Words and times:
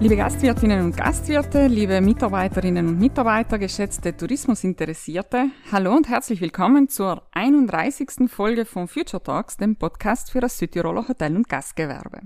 Liebe 0.00 0.16
Gastwirtinnen 0.16 0.82
und 0.82 0.96
Gastwirte, 0.96 1.66
liebe 1.66 2.00
Mitarbeiterinnen 2.00 2.88
und 2.88 2.98
Mitarbeiter, 2.98 3.58
geschätzte 3.58 4.16
Tourismusinteressierte, 4.16 5.50
hallo 5.70 5.94
und 5.94 6.08
herzlich 6.08 6.40
willkommen 6.40 6.88
zur 6.88 7.22
31. 7.32 8.30
Folge 8.30 8.64
von 8.64 8.88
Future 8.88 9.22
Talks, 9.22 9.58
dem 9.58 9.76
Podcast 9.76 10.30
für 10.30 10.40
das 10.40 10.56
Südtiroler 10.56 11.06
Hotel- 11.06 11.36
und 11.36 11.50
Gastgewerbe. 11.50 12.22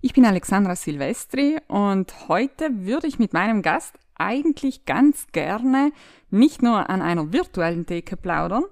Ich 0.00 0.12
bin 0.12 0.26
Alexandra 0.26 0.74
Silvestri 0.74 1.58
und 1.68 2.28
heute 2.28 2.68
würde 2.84 3.06
ich 3.06 3.20
mit 3.20 3.32
meinem 3.32 3.62
Gast 3.62 3.94
eigentlich 4.16 4.84
ganz 4.84 5.28
gerne 5.30 5.92
nicht 6.30 6.64
nur 6.64 6.90
an 6.90 7.00
einer 7.00 7.32
virtuellen 7.32 7.86
Theke 7.86 8.16
plaudern, 8.16 8.64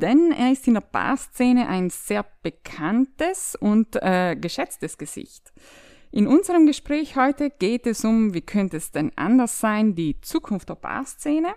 denn 0.00 0.32
er 0.32 0.52
ist 0.52 0.66
in 0.68 0.74
der 0.74 0.80
Barszene 0.80 1.68
ein 1.68 1.90
sehr 1.90 2.24
bekanntes 2.42 3.56
und 3.60 3.94
äh, 3.96 4.36
geschätztes 4.36 4.96
Gesicht. 4.96 5.52
In 6.10 6.26
unserem 6.26 6.66
Gespräch 6.66 7.16
heute 7.16 7.50
geht 7.50 7.86
es 7.86 8.04
um, 8.04 8.32
wie 8.32 8.40
könnte 8.40 8.78
es 8.78 8.90
denn 8.90 9.12
anders 9.16 9.60
sein, 9.60 9.94
die 9.94 10.20
Zukunft 10.22 10.70
der 10.70 10.76
Barszene, 10.76 11.54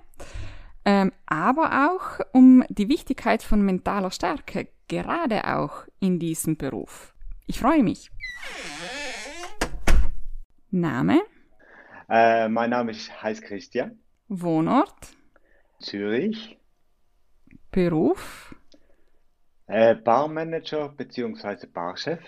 ähm, 0.84 1.14
aber 1.26 1.90
auch 1.90 2.20
um 2.34 2.64
die 2.68 2.90
Wichtigkeit 2.90 3.44
von 3.44 3.62
mentaler 3.62 4.12
Stärke, 4.12 4.68
gerade 4.90 5.46
auch 5.46 5.86
in 6.02 6.20
diesem 6.20 6.58
Beruf. 6.58 7.14
Ich 7.48 7.60
freue 7.60 7.82
mich. 7.82 8.12
Name? 10.70 11.22
Äh, 12.10 12.50
mein 12.50 12.72
Name 12.72 12.92
ist 12.92 13.24
heißt 13.24 13.44
Christian. 13.44 14.00
Wohnort? 14.28 15.16
Zürich. 15.80 16.58
Beruf? 17.72 18.54
Äh, 19.68 19.96
Barmanager 19.96 20.90
bzw. 20.90 21.68
Barchef. 21.68 22.20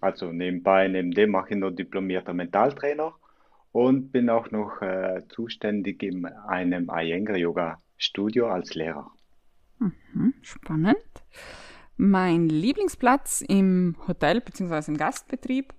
Also 0.00 0.32
nebenbei, 0.32 0.88
neben 0.88 1.10
dem 1.10 1.30
mache 1.30 1.50
ich 1.50 1.56
noch 1.56 1.70
diplomierter 1.70 2.34
Mentaltrainer 2.34 3.14
und 3.72 4.12
bin 4.12 4.30
auch 4.30 4.50
noch 4.50 4.82
äh, 4.82 5.22
zuständig 5.28 6.02
in 6.02 6.26
einem 6.26 6.90
Iyengar 6.90 7.36
Yoga 7.36 7.80
Studio 7.96 8.48
als 8.48 8.74
Lehrer. 8.74 9.10
Mhm, 9.78 10.34
spannend. 10.42 10.96
Mein 11.96 12.48
Lieblingsplatz 12.48 13.44
im 13.46 13.96
Hotel 14.08 14.40
bzw. 14.40 14.90
im 14.90 14.96
Gastbetrieb? 14.96 15.72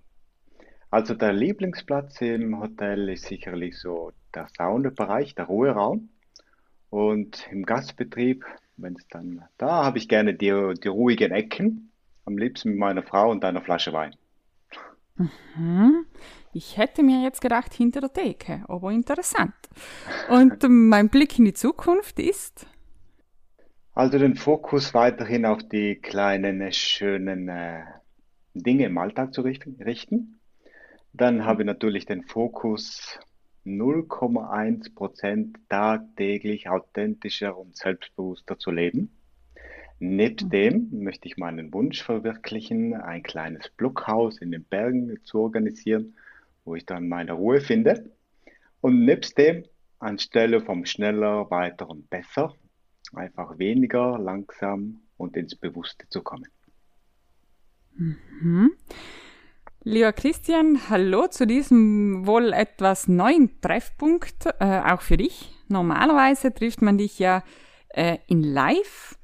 Also 0.89 1.13
der 1.13 1.33
Lieblingsplatz 1.33 2.21
im 2.21 2.59
Hotel 2.59 3.09
ist 3.09 3.25
sicherlich 3.25 3.77
so 3.77 4.11
der 4.33 4.47
Saunabereich, 4.57 5.35
der 5.35 5.45
Ruheraum. 5.45 6.09
Und 6.89 7.47
im 7.51 7.63
Gastbetrieb, 7.63 8.45
wenn 8.77 8.95
es 8.95 9.07
dann, 9.09 9.43
da 9.57 9.83
habe 9.83 9.97
ich 9.97 10.07
gerne 10.07 10.33
die, 10.33 10.73
die 10.81 10.87
ruhigen 10.87 11.31
Ecken 11.31 11.91
am 12.25 12.37
liebsten 12.37 12.69
mit 12.69 12.79
meiner 12.79 13.03
Frau 13.03 13.31
und 13.31 13.43
einer 13.45 13.61
Flasche 13.61 13.93
Wein. 13.93 14.15
Mhm. 15.15 16.05
Ich 16.53 16.77
hätte 16.77 17.03
mir 17.03 17.21
jetzt 17.23 17.41
gedacht, 17.41 17.73
hinter 17.73 18.01
der 18.01 18.13
Theke, 18.13 18.63
aber 18.67 18.91
interessant. 18.91 19.53
Und 20.29 20.63
mein 20.69 21.09
Blick 21.09 21.37
in 21.37 21.45
die 21.45 21.53
Zukunft 21.53 22.19
ist? 22.19 22.65
Also 23.93 24.19
den 24.19 24.35
Fokus 24.35 24.93
weiterhin 24.93 25.45
auf 25.45 25.63
die 25.63 25.95
kleinen, 25.95 26.71
schönen 26.71 27.47
äh, 27.47 27.83
Dinge 28.53 28.85
im 28.85 28.97
Alltag 28.97 29.33
zu 29.33 29.41
richten. 29.41 30.39
Dann 31.13 31.45
habe 31.45 31.63
ich 31.63 31.65
natürlich 31.65 32.05
den 32.05 32.23
Fokus 32.23 33.19
0,1 33.65 34.93
Prozent 34.93 35.57
tagtäglich 35.69 36.69
authentischer 36.69 37.57
und 37.57 37.75
selbstbewusster 37.75 38.59
zu 38.59 38.71
leben. 38.71 39.11
Neben 39.99 40.49
dem 40.49 40.89
möchte 40.91 41.27
ich 41.27 41.37
meinen 41.37 41.73
Wunsch 41.73 42.03
verwirklichen, 42.03 42.93
ein 42.93 43.23
kleines 43.23 43.69
Blockhaus 43.69 44.39
in 44.39 44.51
den 44.51 44.63
Bergen 44.65 45.17
zu 45.23 45.39
organisieren, 45.39 46.15
wo 46.65 46.75
ich 46.75 46.85
dann 46.85 47.07
meine 47.07 47.33
Ruhe 47.33 47.61
finde. 47.61 48.11
Und 48.81 49.05
nebst 49.05 49.37
dem, 49.37 49.63
anstelle 49.99 50.59
vom 50.59 50.85
schneller, 50.85 51.49
weiter 51.49 51.89
und 51.89 52.09
besser, 52.09 52.53
einfach 53.13 53.57
weniger, 53.57 54.19
langsam 54.19 54.99
und 55.17 55.37
ins 55.37 55.55
Bewusste 55.55 56.07
zu 56.09 56.21
kommen. 56.21 56.49
Mhm. 57.95 58.73
Lieber 59.83 60.11
Christian, 60.13 60.89
hallo 60.89 61.27
zu 61.27 61.47
diesem 61.47 62.25
wohl 62.25 62.53
etwas 62.53 63.07
neuen 63.07 63.61
Treffpunkt, 63.61 64.47
äh, 64.59 64.81
auch 64.81 65.01
für 65.01 65.15
dich. 65.15 65.53
Normalerweise 65.67 66.53
trifft 66.53 66.81
man 66.81 66.97
dich 66.97 67.19
ja 67.19 67.43
äh, 67.89 68.17
in 68.27 68.43
Live 68.43 69.15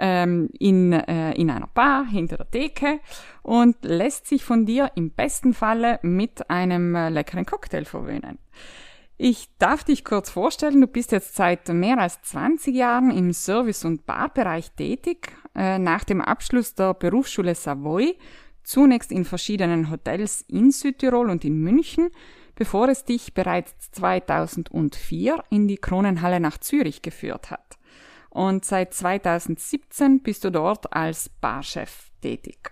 ähm, 0.00 0.48
in, 0.58 0.92
äh, 0.92 1.32
in 1.34 1.50
einer 1.50 1.68
Bar 1.68 2.06
hinter 2.06 2.38
der 2.38 2.50
Theke 2.50 3.00
und 3.42 3.76
lässt 3.82 4.26
sich 4.26 4.42
von 4.42 4.66
dir 4.66 4.90
im 4.96 5.10
besten 5.10 5.52
Falle 5.52 6.00
mit 6.02 6.50
einem 6.50 6.94
äh, 6.94 7.10
leckeren 7.10 7.46
Cocktail 7.46 7.84
verwöhnen. 7.84 8.38
Ich 9.18 9.50
darf 9.58 9.84
dich 9.84 10.02
kurz 10.04 10.30
vorstellen, 10.30 10.80
du 10.80 10.86
bist 10.86 11.12
jetzt 11.12 11.34
seit 11.34 11.68
mehr 11.68 11.98
als 11.98 12.22
20 12.22 12.74
Jahren 12.74 13.10
im 13.10 13.34
Service- 13.34 13.84
und 13.84 14.06
Barbereich 14.06 14.72
tätig, 14.72 15.32
äh, 15.54 15.78
nach 15.78 16.04
dem 16.04 16.22
Abschluss 16.22 16.74
der 16.74 16.94
Berufsschule 16.94 17.54
Savoy, 17.54 18.16
zunächst 18.62 19.12
in 19.12 19.26
verschiedenen 19.26 19.90
Hotels 19.90 20.46
in 20.48 20.70
Südtirol 20.70 21.28
und 21.28 21.44
in 21.44 21.58
München, 21.58 22.08
bevor 22.54 22.88
es 22.88 23.04
dich 23.04 23.34
bereits 23.34 23.90
2004 23.90 25.44
in 25.50 25.68
die 25.68 25.78
Kronenhalle 25.78 26.40
nach 26.40 26.56
Zürich 26.56 27.02
geführt 27.02 27.50
hat 27.50 27.79
und 28.30 28.64
seit 28.64 28.94
2017 28.94 30.22
bist 30.22 30.44
du 30.44 30.50
dort 30.50 30.92
als 30.92 31.28
Barchef 31.28 32.10
tätig. 32.22 32.70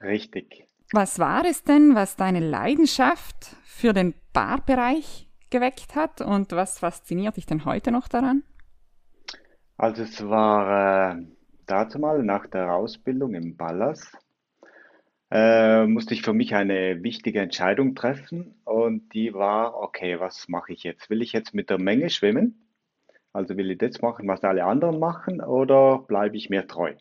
Richtig. 0.00 0.66
Was 0.92 1.18
war 1.18 1.44
es 1.44 1.64
denn, 1.64 1.94
was 1.94 2.16
deine 2.16 2.40
Leidenschaft 2.40 3.56
für 3.64 3.92
den 3.92 4.14
Barbereich 4.32 5.28
geweckt 5.50 5.94
hat 5.94 6.20
und 6.20 6.52
was 6.52 6.78
fasziniert 6.78 7.36
dich 7.36 7.46
denn 7.46 7.64
heute 7.64 7.90
noch 7.90 8.08
daran? 8.08 8.42
Also 9.76 10.02
es 10.02 10.26
war 10.28 11.12
äh, 11.12 11.22
dazu 11.66 11.98
mal 11.98 12.22
nach 12.22 12.46
der 12.46 12.74
Ausbildung 12.74 13.34
im 13.34 13.56
Ballas, 13.56 14.12
äh, 15.30 15.86
musste 15.86 16.14
ich 16.14 16.22
für 16.22 16.32
mich 16.32 16.54
eine 16.54 17.02
wichtige 17.02 17.40
Entscheidung 17.40 17.94
treffen 17.94 18.60
und 18.64 19.12
die 19.12 19.34
war, 19.34 19.76
okay, 19.76 20.18
was 20.18 20.48
mache 20.48 20.72
ich 20.72 20.82
jetzt? 20.84 21.10
Will 21.10 21.22
ich 21.22 21.32
jetzt 21.32 21.54
mit 21.54 21.68
der 21.70 21.78
Menge 21.78 22.08
schwimmen 22.08 22.67
also 23.32 23.56
will 23.56 23.70
ich 23.70 23.78
das 23.78 24.00
machen, 24.00 24.28
was 24.28 24.42
alle 24.44 24.64
anderen 24.64 24.98
machen, 24.98 25.40
oder 25.40 25.98
bleibe 25.98 26.36
ich 26.36 26.50
mir 26.50 26.66
treu? 26.66 26.94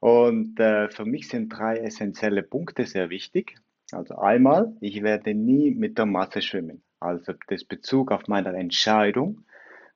Und 0.00 0.60
äh, 0.60 0.88
für 0.90 1.04
mich 1.04 1.28
sind 1.28 1.48
drei 1.48 1.78
essentielle 1.78 2.42
Punkte 2.42 2.86
sehr 2.86 3.10
wichtig. 3.10 3.56
Also 3.90 4.16
einmal, 4.16 4.76
ich 4.80 5.02
werde 5.02 5.34
nie 5.34 5.74
mit 5.74 5.98
der 5.98 6.06
Masse 6.06 6.42
schwimmen. 6.42 6.82
Also 7.00 7.32
das 7.48 7.64
Bezug 7.64 8.12
auf 8.12 8.28
meine 8.28 8.54
Entscheidung. 8.56 9.44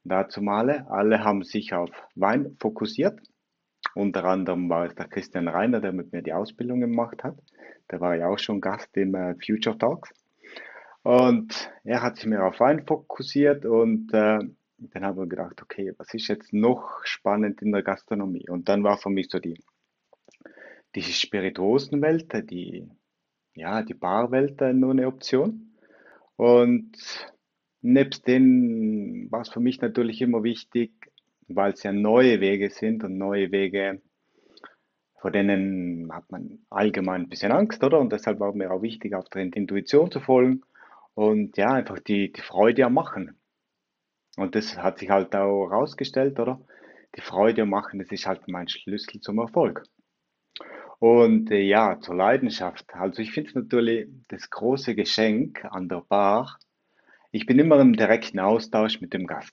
Dazu 0.05 0.43
mal, 0.43 0.87
alle 0.89 1.23
haben 1.23 1.45
sich 1.45 1.75
auf 1.75 1.91
Wein 2.15 2.57
fokussiert. 2.59 3.21
Unter 3.95 4.25
anderem 4.25 4.69
war 4.69 4.87
es 4.87 4.95
der 4.95 5.09
Christian 5.09 5.49
Reiner, 5.49 5.81
der 5.81 5.93
mit 5.93 6.13
mir 6.13 6.23
die 6.23 6.33
Ausbildung 6.33 6.81
gemacht 6.81 7.23
hat. 7.23 7.37
Der 7.91 8.01
war 8.01 8.17
ja 8.17 8.29
auch 8.29 8.39
schon 8.39 8.61
Gast 8.61 8.97
im 8.97 9.15
äh, 9.15 9.35
Future 9.45 9.77
Talks. 9.77 10.13
Und 11.03 11.71
er 11.85 12.03
hat 12.03 12.17
sich 12.17 12.27
mehr 12.27 12.47
auf 12.47 12.61
Wein 12.61 12.87
fokussiert 12.87 13.67
und 13.67 14.13
äh, 14.15 14.39
dann 14.91 15.05
haben 15.05 15.19
wir 15.19 15.27
gedacht, 15.27 15.63
okay, 15.63 15.93
was 15.97 16.13
ist 16.15 16.29
jetzt 16.29 16.53
noch 16.53 17.05
spannend 17.05 17.63
in 17.63 17.73
der 17.73 17.83
Gastronomie? 17.83 18.49
Und 18.49 18.69
dann 18.69 18.85
war 18.85 18.99
für 18.99 19.11
mich 19.11 19.29
so 19.31 19.39
die, 19.39 19.63
die 20.95 21.03
Spirituosenwelt, 21.03 22.51
die, 22.51 22.89
ja, 23.55 23.83
die 23.83 23.95
Barwelt 23.95 24.61
nur 24.61 24.91
eine 24.91 25.07
Option. 25.07 25.77
Und 26.37 26.97
nebst 27.83 28.27
denen 28.27 29.31
war 29.31 29.43
es 29.43 29.49
für 29.49 29.61
mich 29.61 29.81
natürlich 29.81 30.21
immer 30.21 30.43
wichtig, 30.43 30.93
weil 31.49 31.73
es 31.73 31.83
ja 31.83 31.93
neue 31.93 32.41
Wege 32.41 32.71
sind 32.71 33.05
und 33.05 33.19
neue 33.19 33.53
Wege, 33.53 34.01
vor 35.21 35.31
denen 35.31 36.13
hat 36.13 36.31
man 36.31 36.61
allgemein 36.71 37.23
ein 37.23 37.29
bisschen 37.29 37.53
Angst, 37.53 37.85
oder? 37.85 38.01
Und 38.01 38.13
deshalb 38.13 38.41
war 38.41 38.55
mir 38.55 38.73
auch 38.73 38.83
wichtig, 38.83 39.15
auf 39.15 39.29
der 39.29 39.43
Intuition 39.43 40.11
zu 40.11 40.21
folgen 40.21 40.63
und 41.15 41.57
ja, 41.57 41.73
einfach 41.73 41.99
die, 42.01 42.33
die 42.33 42.41
Freude 42.41 42.87
am 42.87 42.95
Machen. 42.95 43.39
Und 44.37 44.55
das 44.55 44.79
hat 44.79 44.99
sich 44.99 45.11
halt 45.11 45.35
auch 45.35 45.69
herausgestellt, 45.69 46.39
oder? 46.41 46.61
Die 47.17 47.21
Freude 47.21 47.67
Machen, 47.67 47.99
das 47.99 48.11
ist 48.11 48.27
halt 48.27 48.49
mein 48.49 48.69
Schlüssel 48.69 49.21
zum 49.21 49.39
Erfolg. 49.39 49.85
Und 50.99 51.51
äh, 51.51 51.61
ja, 51.61 51.99
zur 52.01 52.15
Leidenschaft. 52.15 52.95
Also 52.95 53.21
ich 53.21 53.33
finde 53.33 53.51
es 53.51 53.55
natürlich 53.57 54.09
das 54.29 54.49
große 54.49 54.95
Geschenk 54.95 55.65
an 55.65 55.89
der 55.89 56.03
Bar. 56.09 56.59
Ich 57.33 57.45
bin 57.45 57.59
immer 57.59 57.81
im 57.81 57.95
direkten 57.95 58.39
Austausch 58.39 59.01
mit 59.01 59.13
dem 59.13 59.27
Gast. 59.27 59.53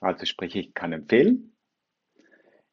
Also 0.00 0.26
sprich, 0.26 0.56
ich 0.56 0.74
kann 0.74 0.92
empfehlen, 0.92 1.54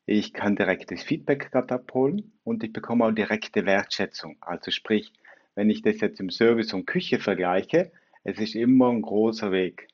ich 0.06 0.34
kann 0.34 0.56
direktes 0.56 1.04
Feedback 1.04 1.52
gerade 1.52 1.76
abholen 1.76 2.34
und 2.44 2.64
ich 2.64 2.74
bekomme 2.74 3.06
auch 3.06 3.12
direkte 3.12 3.66
Wertschätzung. 3.66 4.36
Also 4.42 4.72
sprich, 4.72 5.14
wenn 5.56 5.70
ich 5.70 5.84
das 5.84 6.02
jetzt 6.02 6.20
im 6.20 6.30
Service 6.30 6.74
und 6.74 6.88
Küche 6.88 7.20
vergleiche, 7.20 7.92
es 8.24 8.40
ist 8.40 8.56
immer 8.56 8.90
ein 8.90 9.02
großer 9.02 9.52
Weg 9.52 9.88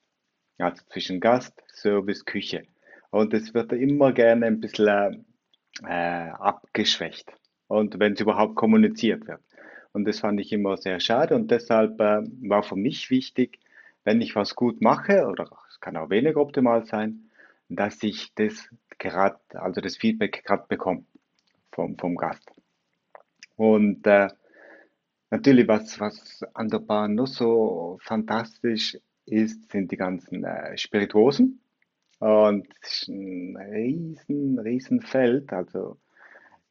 also 0.57 0.83
zwischen 0.89 1.19
Gast, 1.19 1.53
Service, 1.73 2.25
Küche. 2.25 2.63
Und 3.09 3.33
es 3.33 3.53
wird 3.53 3.71
immer 3.73 4.11
gerne 4.11 4.47
ein 4.47 4.59
bisschen 4.59 5.25
äh, 5.83 6.29
abgeschwächt. 6.31 7.31
Und 7.67 7.99
wenn 7.99 8.13
es 8.13 8.21
überhaupt 8.21 8.55
kommuniziert 8.55 9.27
wird. 9.27 9.41
Und 9.93 10.05
das 10.05 10.19
fand 10.19 10.39
ich 10.39 10.51
immer 10.51 10.77
sehr 10.77 10.99
schade. 10.99 11.35
Und 11.35 11.51
deshalb 11.51 11.99
äh, 11.99 12.21
war 12.47 12.63
für 12.63 12.75
mich 12.75 13.09
wichtig, 13.09 13.59
wenn 14.03 14.21
ich 14.21 14.35
was 14.35 14.55
gut 14.55 14.81
mache, 14.81 15.25
oder 15.27 15.49
es 15.69 15.79
kann 15.79 15.97
auch 15.97 16.09
weniger 16.09 16.39
optimal 16.39 16.85
sein, 16.85 17.29
dass 17.69 18.01
ich 18.03 18.33
das 18.35 18.69
gerade, 18.97 19.39
also 19.53 19.81
das 19.81 19.97
Feedback 19.97 20.43
gerade 20.45 20.65
bekomme 20.67 21.03
vom, 21.71 21.97
vom 21.97 22.15
Gast. 22.15 22.49
Und 23.55 24.05
äh, 24.07 24.29
natürlich, 25.29 25.67
was, 25.67 25.99
was 25.99 26.43
an 26.53 26.69
der 26.69 26.79
Bar 26.79 27.07
nur 27.07 27.27
so 27.27 27.97
fantastisch 28.01 28.97
ist, 29.27 29.71
sind 29.71 29.91
die 29.91 29.97
ganzen 29.97 30.43
äh, 30.43 30.77
Spirituosen. 30.77 31.61
Und 32.19 32.67
es 32.81 33.03
ist 33.03 33.07
ein 33.09 33.57
riesen, 33.57 34.59
riesen 34.59 35.01
Feld. 35.01 35.53
Also 35.53 35.97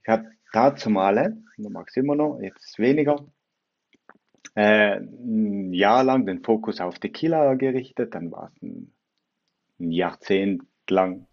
ich 0.03 0.09
habe 0.09 0.31
dazu 0.53 0.91
mal, 0.91 1.37
ich 1.57 1.69
mag 1.69 1.89
es 1.89 1.97
immer 1.97 2.17
noch, 2.17 2.41
jetzt 2.41 2.79
weniger, 2.79 3.25
äh, 4.55 4.97
ein 4.97 5.73
Jahr 5.73 6.03
lang 6.03 6.27
den 6.27 6.43
Fokus 6.43 6.81
auf 6.81 6.99
Tequila 6.99 7.55
gerichtet, 7.55 8.15
dann 8.15 8.33
war 8.33 8.51
es 8.55 8.63
ein, 8.63 8.93
ein 9.79 9.93
Jahrzehnt 9.93 10.63
lang 10.89 11.27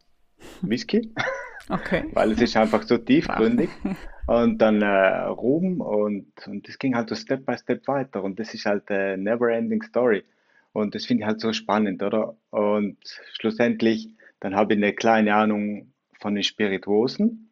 Whisky. 0.62 1.14
Okay. 1.70 2.10
Weil 2.14 2.32
es 2.32 2.42
ist 2.42 2.58
einfach 2.58 2.84
so 2.84 2.98
tiefgründig. 2.98 3.70
Und 4.28 4.58
dann 4.58 4.82
äh, 4.82 5.22
Ruhm 5.28 5.82
und, 5.82 6.28
und 6.48 6.68
das 6.68 6.78
ging 6.78 6.96
halt 6.96 7.10
so 7.10 7.16
Step 7.16 7.46
by 7.46 7.58
Step 7.58 7.88
weiter. 7.88 8.24
Und 8.24 8.40
das 8.40 8.54
ist 8.54 8.66
halt 8.66 8.90
eine 8.90 9.18
never 9.18 9.50
ending 9.50 9.82
story. 9.82 10.24
Und 10.74 10.96
das 10.96 11.06
finde 11.06 11.24
ich 11.24 11.28
halt 11.28 11.40
so 11.40 11.54
spannend, 11.54 12.04
oder? 12.04 12.36
Und 12.50 12.98
schlussendlich, 13.34 14.10
dann 14.40 14.56
habe 14.56 14.74
ich 14.74 14.78
eine 14.78 14.94
kleine 14.94 15.36
Ahnung 15.36 15.94
von 16.20 16.36
den 16.36 16.44
Spirituosen. 16.44 17.52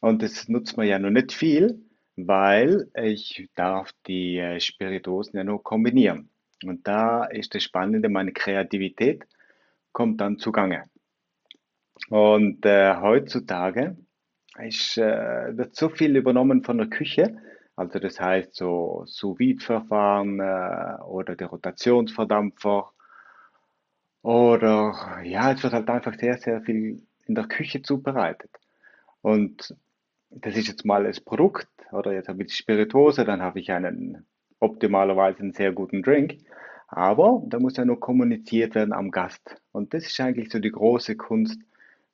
Und 0.00 0.22
das 0.22 0.48
nutzt 0.48 0.76
man 0.76 0.86
ja 0.86 0.98
noch 0.98 1.10
nicht 1.10 1.32
viel, 1.32 1.84
weil 2.16 2.88
ich 2.94 3.48
darf 3.54 3.92
die 4.06 4.38
äh, 4.38 4.58
Spirituosen 4.58 5.36
ja 5.36 5.44
nur 5.44 5.62
kombinieren. 5.62 6.30
Und 6.64 6.86
da 6.88 7.24
ist 7.24 7.54
das 7.54 7.62
Spannende, 7.62 8.08
meine 8.08 8.32
Kreativität 8.32 9.24
kommt 9.92 10.20
dann 10.20 10.38
zugange. 10.38 10.84
Und 12.08 12.64
äh, 12.64 12.96
heutzutage 12.96 13.96
ist, 14.58 14.98
äh, 14.98 15.56
wird 15.56 15.76
so 15.76 15.88
viel 15.88 16.16
übernommen 16.16 16.64
von 16.64 16.78
der 16.78 16.88
Küche. 16.88 17.36
Also 17.76 17.98
das 17.98 18.20
heißt 18.20 18.54
so 18.54 19.04
sous 19.06 19.64
verfahren 19.64 20.40
äh, 20.40 21.02
oder 21.02 21.36
der 21.36 21.48
Rotationsverdampfer. 21.48 22.92
Oder 24.22 25.20
ja, 25.24 25.52
es 25.52 25.62
wird 25.62 25.72
halt 25.72 25.88
einfach 25.88 26.14
sehr, 26.18 26.38
sehr 26.38 26.60
viel 26.62 27.02
in 27.26 27.34
der 27.34 27.48
Küche 27.48 27.82
zubereitet. 27.82 28.50
Und 29.20 29.74
das 30.30 30.56
ist 30.56 30.68
jetzt 30.68 30.84
mal 30.84 31.04
das 31.04 31.20
Produkt, 31.20 31.68
oder 31.92 32.12
jetzt 32.12 32.28
habe 32.28 32.42
ich 32.42 32.48
die 32.48 32.56
Spirituose, 32.56 33.24
dann 33.24 33.42
habe 33.42 33.60
ich 33.60 33.70
einen 33.70 34.26
optimalerweise 34.60 35.40
einen 35.40 35.52
sehr 35.52 35.72
guten 35.72 36.02
Drink. 36.02 36.38
Aber 36.88 37.42
da 37.46 37.58
muss 37.58 37.76
ja 37.76 37.84
nur 37.84 38.00
kommuniziert 38.00 38.74
werden 38.74 38.92
am 38.92 39.10
Gast. 39.10 39.56
Und 39.72 39.94
das 39.94 40.06
ist 40.06 40.20
eigentlich 40.20 40.50
so 40.50 40.58
die 40.58 40.70
große 40.70 41.16
Kunst, 41.16 41.58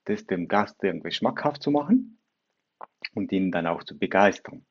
das 0.05 0.25
dem 0.27 0.49
Gast 0.49 0.83
irgendwie 0.83 1.11
schmackhaft 1.11 1.63
zu 1.63 1.71
machen 1.71 2.19
und 3.15 3.33
ihn 3.33 3.51
dann 3.51 3.67
auch 3.67 3.83
zu 3.83 3.99
begeistern. 3.99 4.65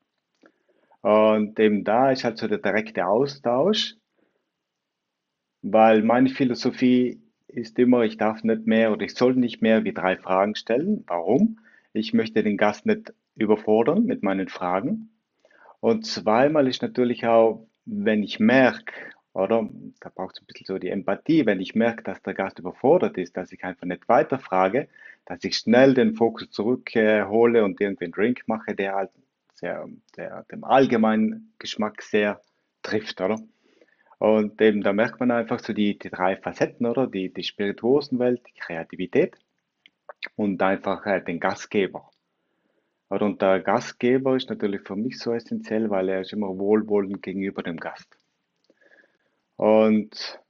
Und 1.08 1.58
eben 1.58 1.84
da 1.84 2.10
ist 2.10 2.24
halt 2.24 2.36
so 2.36 2.48
der 2.48 2.58
direkte 2.58 3.06
Austausch, 3.06 3.94
weil 5.62 6.02
meine 6.02 6.28
Philosophie 6.28 7.22
ist 7.46 7.78
immer, 7.78 8.02
ich 8.02 8.18
darf 8.18 8.44
nicht 8.44 8.66
mehr 8.66 8.92
oder 8.92 9.06
ich 9.06 9.14
soll 9.14 9.34
nicht 9.34 9.62
mehr 9.62 9.84
wie 9.84 9.94
drei 9.94 10.18
Fragen 10.18 10.54
stellen. 10.54 11.04
Warum? 11.06 11.60
Ich 11.94 12.12
möchte 12.12 12.42
den 12.42 12.58
Gast 12.58 12.84
nicht 12.84 13.14
überfordern 13.36 14.04
mit 14.04 14.22
meinen 14.22 14.48
Fragen. 14.48 15.08
Und 15.80 16.04
zweimal 16.04 16.68
ist 16.68 16.82
natürlich 16.82 17.24
auch, 17.24 17.66
wenn 17.86 18.22
ich 18.22 18.38
merke, 18.38 18.92
oder 19.32 19.66
da 20.00 20.10
braucht 20.14 20.36
es 20.36 20.42
ein 20.42 20.46
bisschen 20.46 20.66
so 20.66 20.76
die 20.76 20.90
Empathie, 20.90 21.46
wenn 21.46 21.60
ich 21.60 21.74
merke, 21.74 22.02
dass 22.02 22.20
der 22.20 22.34
Gast 22.34 22.58
überfordert 22.58 23.16
ist, 23.16 23.34
dass 23.34 23.50
ich 23.50 23.64
einfach 23.64 23.86
nicht 23.86 24.10
weiterfrage, 24.10 24.88
dass 25.24 25.42
ich 25.42 25.56
schnell 25.56 25.94
den 25.94 26.12
Fokus 26.12 26.50
zurückhole 26.50 27.64
und 27.64 27.80
irgendwie 27.80 28.04
einen 28.04 28.12
Drink 28.12 28.42
mache, 28.46 28.74
der 28.74 28.94
halt 28.94 29.10
sehr, 29.58 29.88
der, 30.16 30.44
dem 30.50 30.64
allgemeinen 30.64 31.52
Geschmack 31.58 32.02
sehr 32.02 32.40
trifft, 32.82 33.20
oder? 33.20 33.40
Und 34.18 34.60
eben 34.60 34.82
da 34.82 34.92
merkt 34.92 35.20
man 35.20 35.30
einfach 35.30 35.60
so 35.60 35.72
die, 35.72 35.98
die 35.98 36.10
drei 36.10 36.36
Facetten, 36.36 36.86
oder? 36.86 37.06
Die, 37.06 37.32
die 37.32 37.44
Spirituosenwelt, 37.44 38.42
die 38.46 38.58
Kreativität 38.58 39.36
und 40.36 40.60
einfach 40.62 41.06
äh, 41.06 41.20
den 41.20 41.40
Gastgeber. 41.40 42.10
Und 43.08 43.40
der 43.40 43.60
Gastgeber 43.60 44.36
ist 44.36 44.50
natürlich 44.50 44.82
für 44.82 44.96
mich 44.96 45.18
so 45.18 45.32
essentiell, 45.32 45.88
weil 45.88 46.08
er 46.08 46.20
ist 46.20 46.32
immer 46.32 46.58
wohlwollend 46.58 47.22
gegenüber 47.22 47.62
dem 47.62 47.78
Gast. 47.78 48.08
Und 49.56 50.40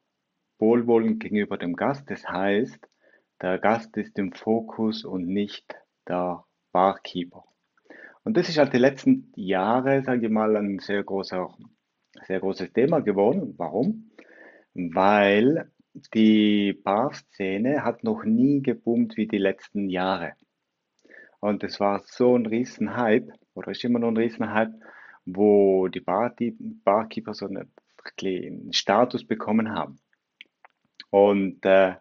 wohlwollend 0.59 1.21
gegenüber 1.21 1.57
dem 1.57 1.77
Gast, 1.77 2.11
das 2.11 2.29
heißt, 2.29 2.89
der 3.41 3.59
Gast 3.59 3.97
ist 3.97 4.19
im 4.19 4.33
Fokus 4.33 5.05
und 5.05 5.29
nicht 5.29 5.77
der 6.09 6.45
Barkeeper. 6.73 7.48
Und 8.25 8.37
das 8.37 8.49
ist 8.49 8.59
halt 8.59 8.73
die 8.73 8.79
letzten 8.79 9.32
Jahre, 9.37 10.03
sage 10.03 10.26
ich 10.26 10.32
mal, 10.32 10.56
ein 10.56 10.79
sehr 10.79 11.03
großer, 11.03 11.49
sehr 12.26 12.41
großes 12.41 12.73
Thema 12.73 13.00
geworden. 13.00 13.55
Warum? 13.56 14.11
Weil 14.75 15.70
die 16.15 16.73
Barszene 16.73 17.85
hat 17.85 18.05
noch 18.05 18.25
nie 18.25 18.62
geboomt 18.62 19.17
wie 19.17 19.26
die 19.26 19.38
letzten 19.38 19.88
Jahre. 19.88 20.35
Und 21.41 21.62
es 21.65 21.81
war 21.81 22.03
so 22.05 22.37
ein 22.37 22.47
Riesenhype, 22.47 23.32
oder 23.55 23.70
ist 23.70 23.85
immer 23.85 23.99
noch 23.99 24.09
ein 24.09 24.17
Riesenhype, 24.17 24.79
wo 25.25 25.88
die, 25.88 26.00
Bar, 26.00 26.35
die 26.38 26.56
Barkeeper 26.59 27.35
so 27.35 27.47
einen, 27.47 27.73
einen 28.21 28.73
Status 28.73 29.25
bekommen 29.26 29.71
haben. 29.71 30.00
Und 31.11 31.64
äh, 31.64 31.94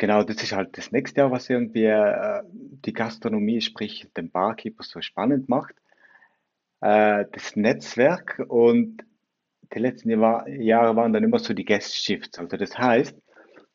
genau, 0.00 0.24
das 0.24 0.42
ist 0.42 0.52
halt 0.52 0.76
das 0.78 0.90
nächste 0.90 1.20
Jahr, 1.20 1.30
was 1.30 1.48
irgendwie 1.48 1.84
äh, 1.84 2.42
die 2.50 2.92
Gastronomie, 2.92 3.60
sprich 3.60 4.08
den 4.16 4.30
Barkeeper 4.30 4.82
so 4.82 5.00
spannend 5.00 5.48
macht. 5.48 5.74
Äh, 6.80 7.26
das 7.30 7.54
Netzwerk 7.54 8.42
und 8.48 9.04
die 9.72 9.78
letzten 9.78 10.10
Jahre 10.10 10.96
waren 10.96 11.12
dann 11.12 11.22
immer 11.22 11.38
so 11.38 11.54
die 11.54 11.64
Guest 11.64 11.94
Shifts. 11.94 12.38
Also 12.38 12.56
das 12.56 12.76
heißt, 12.76 13.16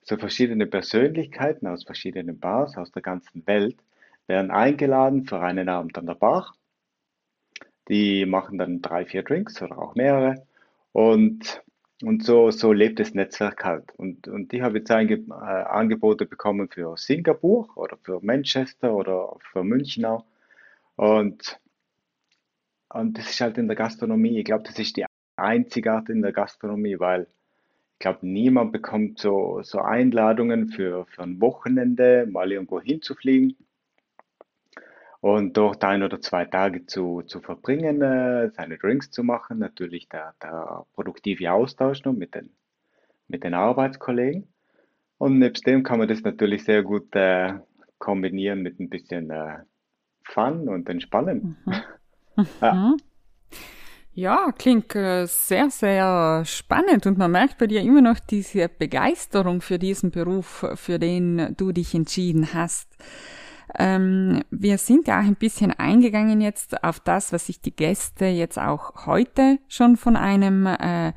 so 0.01 0.17
verschiedene 0.17 0.67
Persönlichkeiten 0.67 1.67
aus 1.67 1.85
verschiedenen 1.85 2.39
Bars 2.39 2.75
aus 2.75 2.91
der 2.91 3.01
ganzen 3.01 3.45
Welt 3.47 3.77
werden 4.27 4.51
eingeladen 4.51 5.25
für 5.25 5.39
einen 5.39 5.69
Abend 5.69 5.97
an 5.97 6.07
der 6.07 6.15
Bar. 6.15 6.53
Die 7.87 8.25
machen 8.25 8.57
dann 8.57 8.81
drei, 8.81 9.05
vier 9.05 9.23
Drinks 9.23 9.61
oder 9.61 9.77
auch 9.77 9.95
mehrere. 9.95 10.45
Und, 10.91 11.61
und 12.01 12.23
so, 12.23 12.51
so 12.51 12.73
lebt 12.73 12.99
das 12.99 13.13
Netzwerk 13.13 13.63
halt. 13.63 13.91
Und, 13.97 14.27
und 14.27 14.53
ich 14.53 14.61
habe 14.61 14.79
jetzt 14.79 14.91
einge, 14.91 15.15
äh, 15.15 15.31
Angebote 15.31 16.25
bekommen 16.25 16.69
für 16.69 16.97
Singapur 16.97 17.69
oder 17.75 17.97
für 17.97 18.19
Manchester 18.21 18.93
oder 18.93 19.37
für 19.51 19.63
München 19.63 20.05
auch. 20.05 20.25
Und, 20.97 21.59
und 22.89 23.17
das 23.17 23.29
ist 23.29 23.41
halt 23.41 23.57
in 23.57 23.67
der 23.67 23.77
Gastronomie. 23.77 24.39
Ich 24.39 24.45
glaube, 24.45 24.63
das 24.63 24.77
ist 24.79 24.97
die 24.97 25.05
Einzigart 25.37 26.09
in 26.09 26.21
der 26.21 26.33
Gastronomie, 26.33 26.99
weil 26.99 27.27
ich 27.93 27.99
glaube, 27.99 28.27
niemand 28.27 28.73
bekommt 28.73 29.19
so, 29.19 29.61
so 29.63 29.79
Einladungen 29.79 30.67
für, 30.69 31.05
für 31.05 31.23
ein 31.23 31.39
Wochenende, 31.39 32.27
mal 32.29 32.51
irgendwo 32.51 32.81
hinzufliegen 32.81 33.55
und 35.25 35.57
dort 35.57 35.83
ein 35.83 36.03
oder 36.03 36.21
zwei 36.21 36.45
Tage 36.45 36.85
zu, 36.85 37.23
zu 37.23 37.41
verbringen, 37.41 37.99
äh, 38.03 38.51
seine 38.51 38.77
Drinks 38.77 39.09
zu 39.09 39.23
machen, 39.23 39.57
natürlich 39.57 40.07
der, 40.07 40.35
der 40.39 40.85
produktive 40.93 41.51
Austausch 41.51 42.03
noch 42.03 42.13
mit 42.13 42.35
den, 42.35 42.51
mit 43.27 43.43
den 43.43 43.55
Arbeitskollegen. 43.55 44.47
Und 45.17 45.39
nebst 45.39 45.65
dem 45.65 45.81
kann 45.81 45.97
man 45.97 46.07
das 46.07 46.21
natürlich 46.21 46.63
sehr 46.63 46.83
gut 46.83 47.07
äh, 47.15 47.53
kombinieren 47.97 48.61
mit 48.61 48.79
ein 48.79 48.87
bisschen 48.87 49.31
äh, 49.31 49.63
Fun 50.21 50.69
und 50.69 50.87
Entspannen. 50.89 51.57
Mhm. 51.65 52.45
ja. 52.61 52.95
Ja, 54.13 54.51
klingt 54.55 54.95
äh, 54.95 55.25
sehr, 55.25 55.71
sehr 55.71 56.43
spannend 56.45 57.07
und 57.07 57.17
man 57.17 57.31
merkt 57.31 57.57
bei 57.57 57.65
dir 57.65 57.81
immer 57.81 58.01
noch 58.01 58.19
diese 58.19 58.69
Begeisterung 58.69 59.61
für 59.61 59.79
diesen 59.79 60.11
Beruf, 60.11 60.67
für 60.75 60.99
den 60.99 61.55
du 61.57 61.71
dich 61.71 61.95
entschieden 61.95 62.53
hast. 62.53 62.95
Ähm, 63.77 64.43
wir 64.51 64.77
sind 64.77 65.07
ja 65.07 65.19
auch 65.19 65.25
ein 65.25 65.35
bisschen 65.35 65.71
eingegangen 65.71 66.41
jetzt 66.41 66.83
auf 66.83 66.99
das, 66.99 67.33
was 67.33 67.47
sich 67.47 67.61
die 67.61 67.75
Gäste 67.75 68.25
jetzt 68.25 68.59
auch 68.59 69.05
heute 69.05 69.59
schon 69.67 69.97
von 69.97 70.15
einem 70.15 70.65
äh, 70.67 71.13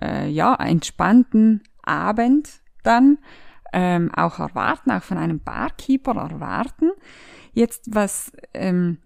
äh, 0.00 0.28
ja 0.28 0.54
entspannten 0.56 1.62
Abend 1.82 2.60
dann 2.82 3.18
ähm, 3.72 4.10
auch 4.14 4.38
erwarten, 4.38 4.90
auch 4.90 5.02
von 5.02 5.18
einem 5.18 5.40
Barkeeper 5.40 6.14
erwarten. 6.16 6.90
Jetzt 7.52 7.94
was 7.94 8.32
ähm, 8.52 8.98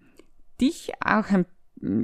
dich 0.59 0.91
auch 1.03 1.29
ein 1.29 1.45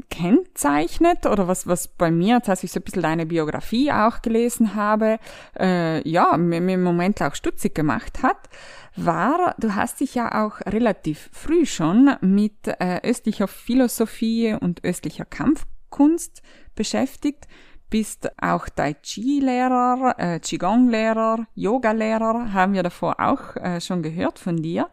kennzeichnet 0.10 1.26
oder 1.26 1.48
was, 1.48 1.68
was 1.68 1.88
bei 1.88 2.12
mir, 2.12 2.42
als 2.46 2.64
ich 2.64 2.72
so 2.72 2.80
ein 2.80 2.84
bisschen 2.84 3.02
deine 3.02 3.26
Biografie 3.26 3.92
auch 3.92 4.22
gelesen 4.22 4.76
habe, 4.76 5.20
äh, 5.60 6.08
ja, 6.08 6.38
mir, 6.38 6.62
mir 6.62 6.76
im 6.76 6.84
Moment 6.84 7.22
auch 7.22 7.36
stutzig 7.36 7.76
gemacht 7.76 8.24
hat, 8.24 8.50
war, 8.96 9.56
du 9.60 9.76
hast 9.76 10.00
dich 10.00 10.16
ja 10.16 10.46
auch 10.46 10.62
relativ 10.66 11.30
früh 11.34 11.66
schon 11.66 12.16
mit 12.22 12.68
äh, 12.68 13.02
östlicher 13.04 13.48
Philosophie 13.48 14.56
und 14.60 14.84
östlicher 14.86 15.26
Kampf 15.26 15.66
Kampfkunst 15.96 16.42
beschäftigt, 16.76 17.48
bist 17.90 18.30
auch 18.42 18.68
Tai 18.68 18.94
Chi-Lehrer, 18.96 20.16
äh, 20.18 20.40
Qigong-Lehrer, 20.40 21.48
Yoga-Lehrer, 21.56 22.54
haben 22.54 22.74
wir 22.74 22.84
davor 22.84 23.20
auch 23.20 23.56
äh, 23.56 23.80
schon 23.80 24.04
gehört 24.04 24.40
von 24.40 24.58
dir. 24.58 24.90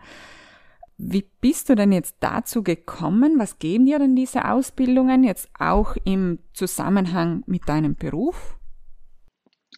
Wie 1.05 1.27
bist 1.41 1.69
du 1.69 1.75
denn 1.75 1.91
jetzt 1.91 2.19
dazu 2.21 2.63
gekommen? 2.63 3.37
Was 3.37 3.59
geben 3.59 3.87
dir 3.87 3.99
denn 3.99 4.15
diese 4.15 4.49
Ausbildungen 4.49 5.25
jetzt 5.25 5.51
auch 5.59 5.97
im 6.05 6.39
Zusammenhang 6.53 7.43
mit 7.47 7.69
deinem 7.69 7.97
Beruf? 7.97 8.57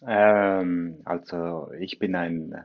Ähm, 0.05 1.01
also 1.03 1.71
ich 1.79 1.97
bin 1.97 2.15
ein 2.15 2.55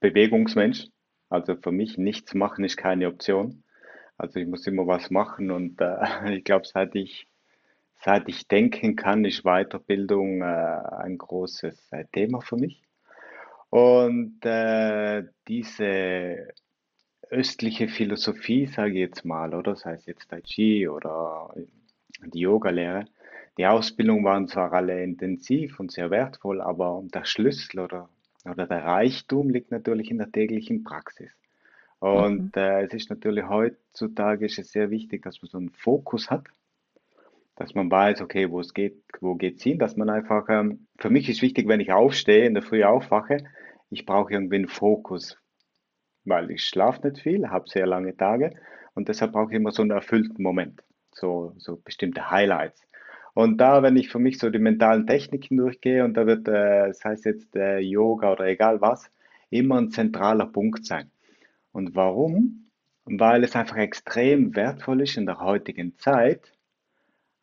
Bewegungsmensch. 0.00 0.88
Also 1.28 1.54
für 1.54 1.70
mich 1.70 1.96
nichts 1.96 2.34
machen 2.34 2.64
ist 2.64 2.76
keine 2.76 3.06
Option. 3.06 3.62
Also 4.18 4.40
ich 4.40 4.48
muss 4.48 4.66
immer 4.66 4.88
was 4.88 5.12
machen 5.12 5.52
und 5.52 5.80
äh, 5.80 6.34
ich 6.36 6.42
glaube, 6.42 6.66
seit 6.66 6.96
ich, 6.96 7.28
seit 8.04 8.28
ich 8.28 8.48
denken 8.48 8.96
kann, 8.96 9.24
ist 9.24 9.44
Weiterbildung 9.44 10.42
äh, 10.42 10.44
ein 10.44 11.16
großes 11.16 11.92
äh, 11.92 12.06
Thema 12.12 12.40
für 12.40 12.56
mich. 12.56 12.82
Und 13.70 14.44
äh, 14.44 15.22
diese 15.46 16.48
östliche 17.30 17.88
Philosophie, 17.88 18.66
sage 18.66 18.92
ich 18.92 18.98
jetzt 18.98 19.24
mal, 19.24 19.54
oder 19.54 19.76
sei 19.76 19.94
es 19.94 20.06
jetzt 20.06 20.28
Tai 20.28 20.40
Chi 20.40 20.88
oder 20.88 21.54
die 22.24 22.40
Yoga-Lehre, 22.40 23.06
die 23.56 23.66
Ausbildung 23.66 24.24
waren 24.24 24.48
zwar 24.48 24.72
alle 24.72 25.02
intensiv 25.02 25.78
und 25.78 25.92
sehr 25.92 26.10
wertvoll, 26.10 26.60
aber 26.60 27.04
der 27.14 27.24
Schlüssel 27.24 27.80
oder, 27.80 28.08
oder 28.44 28.66
der 28.66 28.84
Reichtum 28.84 29.50
liegt 29.50 29.70
natürlich 29.70 30.10
in 30.10 30.18
der 30.18 30.32
täglichen 30.32 30.82
Praxis. 30.82 31.30
Und 32.00 32.56
mhm. 32.56 32.62
äh, 32.62 32.82
es 32.84 32.92
ist 32.92 33.10
natürlich 33.10 33.48
heutzutage 33.48 34.46
ist 34.46 34.58
es 34.58 34.72
sehr 34.72 34.90
wichtig, 34.90 35.22
dass 35.22 35.40
man 35.40 35.48
so 35.48 35.58
einen 35.58 35.70
Fokus 35.70 36.30
hat, 36.30 36.46
dass 37.56 37.74
man 37.74 37.90
weiß, 37.90 38.20
okay, 38.20 38.50
wo 38.50 38.60
es 38.60 38.74
geht, 38.74 39.00
wo 39.20 39.36
geht's 39.36 39.62
hin, 39.62 39.78
dass 39.78 39.96
man 39.96 40.10
einfach, 40.10 40.48
ähm, 40.48 40.86
für 40.98 41.10
mich 41.10 41.28
ist 41.28 41.40
wichtig, 41.40 41.68
wenn 41.68 41.80
ich 41.80 41.92
aufstehe, 41.92 42.44
in 42.44 42.54
der 42.54 42.62
Früh 42.62 42.82
aufwache, 42.82 43.38
ich 43.90 44.04
brauche 44.04 44.32
irgendwie 44.32 44.56
einen 44.56 44.68
Fokus, 44.68 45.38
weil 46.24 46.50
ich 46.50 46.64
schlafe 46.64 47.08
nicht 47.08 47.22
viel, 47.22 47.48
habe 47.50 47.68
sehr 47.68 47.86
lange 47.86 48.16
Tage 48.16 48.54
und 48.94 49.08
deshalb 49.08 49.32
brauche 49.32 49.50
ich 49.50 49.56
immer 49.56 49.72
so 49.72 49.82
einen 49.82 49.90
erfüllten 49.90 50.42
Moment, 50.42 50.82
so, 51.12 51.54
so 51.58 51.76
bestimmte 51.76 52.30
Highlights. 52.30 52.86
Und 53.34 53.58
da, 53.58 53.82
wenn 53.82 53.96
ich 53.96 54.10
für 54.10 54.20
mich 54.20 54.38
so 54.38 54.48
die 54.48 54.60
mentalen 54.60 55.06
Techniken 55.06 55.56
durchgehe 55.56 56.04
und 56.04 56.14
da 56.14 56.26
wird, 56.26 56.46
äh, 56.46 56.86
das 56.88 57.04
heißt 57.04 57.24
jetzt 57.24 57.56
äh, 57.56 57.78
Yoga 57.78 58.32
oder 58.32 58.46
egal 58.46 58.80
was, 58.80 59.10
immer 59.50 59.80
ein 59.80 59.90
zentraler 59.90 60.46
Punkt 60.46 60.86
sein. 60.86 61.10
Und 61.72 61.96
warum? 61.96 62.70
Weil 63.04 63.42
es 63.44 63.56
einfach 63.56 63.76
extrem 63.76 64.54
wertvoll 64.54 65.02
ist 65.02 65.16
in 65.16 65.26
der 65.26 65.40
heutigen 65.40 65.98
Zeit, 65.98 66.52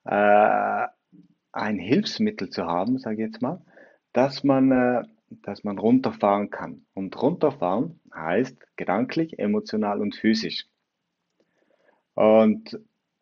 äh, 0.06 0.88
ein 1.52 1.78
Hilfsmittel 1.78 2.50
zu 2.50 2.66
haben, 2.66 2.98
sage 2.98 3.16
ich 3.16 3.32
jetzt 3.32 3.42
mal, 3.42 3.62
dass 4.14 4.44
man, 4.44 4.72
äh, 4.72 5.04
dass 5.44 5.64
man 5.64 5.78
runterfahren 5.78 6.50
kann. 6.50 6.86
Und 6.94 7.20
runterfahren 7.22 8.00
heißt 8.14 8.58
gedanklich, 8.76 9.40
emotional 9.40 10.02
und 10.02 10.16
physisch. 10.16 10.66
Und 12.14 12.80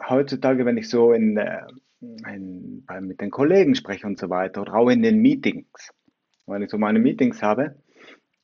heutzutage, 0.08 0.66
wenn 0.66 0.78
ich 0.78 0.90
so 0.90 1.14
in, 1.14 1.38
äh, 1.38 1.68
in, 2.02 2.86
mit 3.02 3.22
den 3.22 3.32
Kollegen 3.32 3.76
spreche 3.76 4.08
und 4.08 4.20
so 4.20 4.30
weiter, 4.30 4.62
oder 4.62 4.76
auch 4.76 4.90
in 4.90 5.04
den 5.04 5.20
Meetings, 5.20 5.92
wenn 6.48 6.64
ich 6.64 6.70
so 6.70 6.78
meine 6.78 7.00
Meetings 7.00 7.42
habe, 7.42 7.76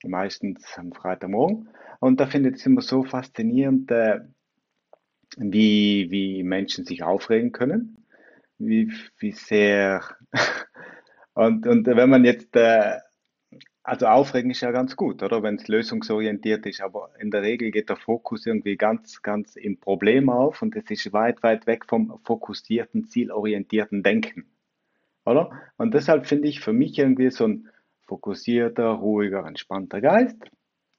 meistens 0.03 0.63
am 0.77 0.91
Freitagmorgen, 0.91 1.69
und 1.99 2.19
da 2.19 2.27
finde 2.27 2.49
ich 2.49 2.55
es 2.55 2.65
immer 2.65 2.81
so 2.81 3.03
faszinierend, 3.03 3.89
äh, 3.89 4.19
wie, 5.37 6.11
wie 6.11 6.43
Menschen 6.43 6.85
sich 6.85 7.03
aufregen 7.03 7.51
können, 7.51 8.05
wie, 8.57 8.93
wie 9.17 9.31
sehr, 9.31 10.03
und, 11.33 11.65
und 11.65 11.87
wenn 11.87 12.09
man 12.09 12.23
jetzt, 12.25 12.55
äh, 12.55 12.99
also 13.85 14.07
aufregen 14.07 14.51
ist 14.51 14.61
ja 14.61 14.71
ganz 14.71 14.95
gut, 14.95 15.23
oder? 15.23 15.43
Wenn 15.43 15.55
es 15.55 15.67
lösungsorientiert 15.67 16.65
ist, 16.65 16.81
aber 16.81 17.11
in 17.19 17.31
der 17.31 17.41
Regel 17.41 17.71
geht 17.71 17.89
der 17.89 17.97
Fokus 17.97 18.45
irgendwie 18.45 18.77
ganz, 18.77 19.21
ganz 19.21 19.55
im 19.55 19.79
Problem 19.79 20.29
auf 20.29 20.61
und 20.61 20.75
es 20.75 20.89
ist 20.89 21.13
weit, 21.13 21.43
weit 21.43 21.67
weg 21.67 21.85
vom 21.85 22.19
fokussierten, 22.23 23.07
zielorientierten 23.07 24.03
Denken, 24.03 24.45
oder? 25.25 25.51
Und 25.77 25.93
deshalb 25.93 26.27
finde 26.27 26.47
ich 26.47 26.59
für 26.61 26.73
mich 26.73 26.97
irgendwie 26.97 27.29
so 27.29 27.47
ein 27.47 27.69
fokussierter, 28.07 28.87
ruhiger, 28.89 29.45
entspannter 29.45 30.01
Geist 30.01 30.37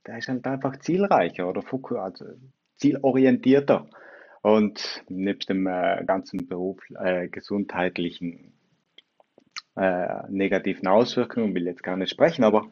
der 0.07 0.19
ist 0.19 0.29
halt 0.29 0.47
einfach 0.47 0.79
zielreicher 0.79 1.49
oder 1.49 1.63
also 2.01 2.25
zielorientierter. 2.77 3.89
Und 4.43 5.05
nebst 5.09 5.49
dem 5.49 5.67
äh, 5.67 6.05
ganzen 6.07 6.47
Beruf, 6.47 6.79
äh, 6.97 7.29
gesundheitlichen 7.29 8.53
äh, 9.77 10.23
negativen 10.29 10.89
Auswirkungen, 10.89 11.55
will 11.55 11.67
jetzt 11.67 11.83
gar 11.83 11.97
nicht 11.97 12.11
sprechen, 12.11 12.45
aber, 12.45 12.69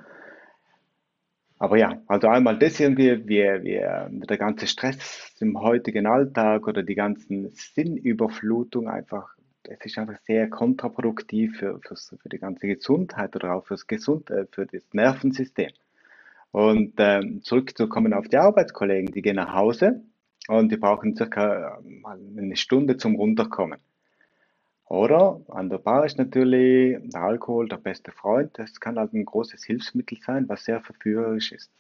aber 1.59 1.77
ja, 1.79 2.03
also 2.07 2.29
einmal 2.29 2.59
das 2.59 2.81
irgendwie, 2.81 3.29
wie, 3.29 3.43
wie 3.63 4.27
der 4.27 4.39
ganze 4.39 4.67
Stress 4.67 5.35
im 5.41 5.61
heutigen 5.61 6.07
Alltag 6.07 6.67
oder 6.67 6.83
die 6.83 6.95
ganzen 6.95 7.51
Sinnüberflutung 7.51 8.89
einfach, 8.89 9.35
es 9.65 9.85
ist 9.85 9.99
einfach 9.99 10.19
sehr 10.23 10.49
kontraproduktiv 10.49 11.59
für, 11.59 11.81
für, 11.83 12.29
die 12.29 12.39
ganze 12.39 12.67
Gesundheit 12.67 13.37
oder 13.37 13.55
auch 13.55 13.67
fürs 13.67 13.87
Gesund, 13.87 14.31
äh, 14.31 14.47
für 14.51 14.67
das 14.67 14.83
Nervensystem. 14.93 15.71
Und 16.53 16.95
ähm, 16.99 17.43
zurückzukommen 17.43 18.13
auf 18.15 18.29
die 18.29 18.37
Arbeitskollegen, 18.37 19.13
die 19.13 19.23
gehen 19.23 19.37
nach 19.37 19.53
Hause 19.53 20.05
und 20.49 20.71
die 20.71 20.77
brauchen 20.77 21.17
circa 21.17 21.79
äh, 21.79 22.39
eine 22.39 22.57
Stunde 22.57 22.97
zum 22.97 23.17
Runterkommen. 23.17 23.81
Oder 24.95 25.41
an 25.49 25.71
der 25.71 25.79
Bar 25.79 26.07
ist 26.07 26.19
natürlich 26.19 26.97
der 27.03 27.21
Alkohol 27.21 27.69
der 27.69 27.79
beste 27.79 28.13
Freund. 28.13 28.53
Das 28.55 28.79
kann 28.79 28.97
halt 28.97 29.13
ein 29.13 29.25
großes 29.25 29.65
Hilfsmittel 29.65 30.19
sein, 30.25 30.49
was 30.49 30.65
sehr 30.65 30.81
verführerisch 30.81 31.51
ist. 31.51 31.73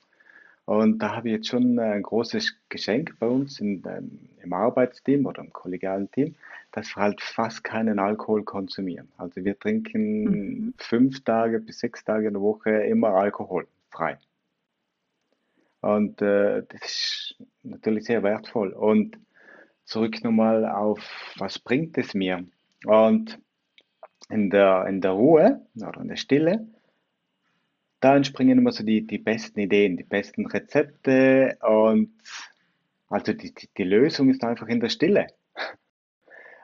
Und 0.64 0.98
da 0.98 1.14
habe 1.14 1.28
ich 1.28 1.34
jetzt 1.36 1.46
schon 1.46 1.78
ein 1.78 2.02
großes 2.02 2.56
Geschenk 2.68 3.14
bei 3.20 3.28
uns 3.28 3.60
in, 3.60 3.84
ähm, 3.86 4.30
im 4.42 4.52
Arbeitsteam 4.52 5.26
oder 5.26 5.42
im 5.42 5.52
kollegialen 5.52 6.10
Team, 6.10 6.34
dass 6.72 6.96
wir 6.96 7.02
halt 7.02 7.20
fast 7.20 7.62
keinen 7.62 8.00
Alkohol 8.00 8.42
konsumieren. 8.42 9.12
Also 9.16 9.44
wir 9.44 9.56
trinken 9.56 10.24
mhm. 10.24 10.74
fünf 10.78 11.22
Tage 11.22 11.60
bis 11.60 11.78
sechs 11.78 12.04
Tage 12.04 12.26
in 12.26 12.34
der 12.34 12.42
Woche 12.42 12.70
immer 12.70 13.10
Alkohol 13.10 13.68
frei. 13.90 14.18
Und 15.82 16.20
äh, 16.20 16.64
das 16.68 16.82
ist 16.82 17.36
natürlich 17.62 18.06
sehr 18.06 18.24
wertvoll. 18.24 18.72
Und 18.72 19.18
zurück 19.84 20.24
nochmal 20.24 20.66
auf, 20.66 20.98
was 21.38 21.60
bringt 21.60 21.96
es 21.96 22.12
mir? 22.14 22.44
Und 22.84 23.38
in 24.28 24.50
der, 24.50 24.86
in 24.86 25.00
der 25.00 25.12
Ruhe 25.12 25.66
oder 25.76 26.00
in 26.00 26.08
der 26.08 26.16
Stille, 26.16 26.66
da 28.00 28.16
entspringen 28.16 28.58
immer 28.58 28.72
so 28.72 28.84
die, 28.84 29.06
die 29.06 29.18
besten 29.18 29.60
Ideen, 29.60 29.96
die 29.96 30.04
besten 30.04 30.46
Rezepte 30.46 31.56
und 31.62 32.12
also 33.08 33.32
die, 33.32 33.54
die, 33.54 33.68
die 33.76 33.84
Lösung 33.84 34.28
ist 34.28 34.44
einfach 34.44 34.66
in 34.68 34.80
der 34.80 34.88
Stille. 34.88 35.26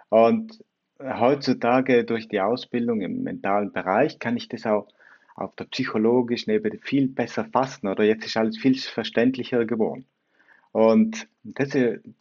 Und 0.08 0.62
heutzutage 0.98 2.04
durch 2.04 2.28
die 2.28 2.40
Ausbildung 2.40 3.00
im 3.00 3.22
mentalen 3.22 3.72
Bereich 3.72 4.18
kann 4.18 4.36
ich 4.36 4.48
das 4.48 4.66
auch 4.66 4.88
auf 5.34 5.54
der 5.56 5.64
psychologischen 5.66 6.50
Ebene 6.50 6.78
viel 6.82 7.08
besser 7.08 7.46
fassen 7.46 7.88
oder 7.88 8.04
jetzt 8.04 8.26
ist 8.26 8.36
alles 8.36 8.58
viel 8.58 8.76
verständlicher 8.76 9.64
geworden. 9.64 10.04
Und 10.72 11.26
das, 11.42 11.70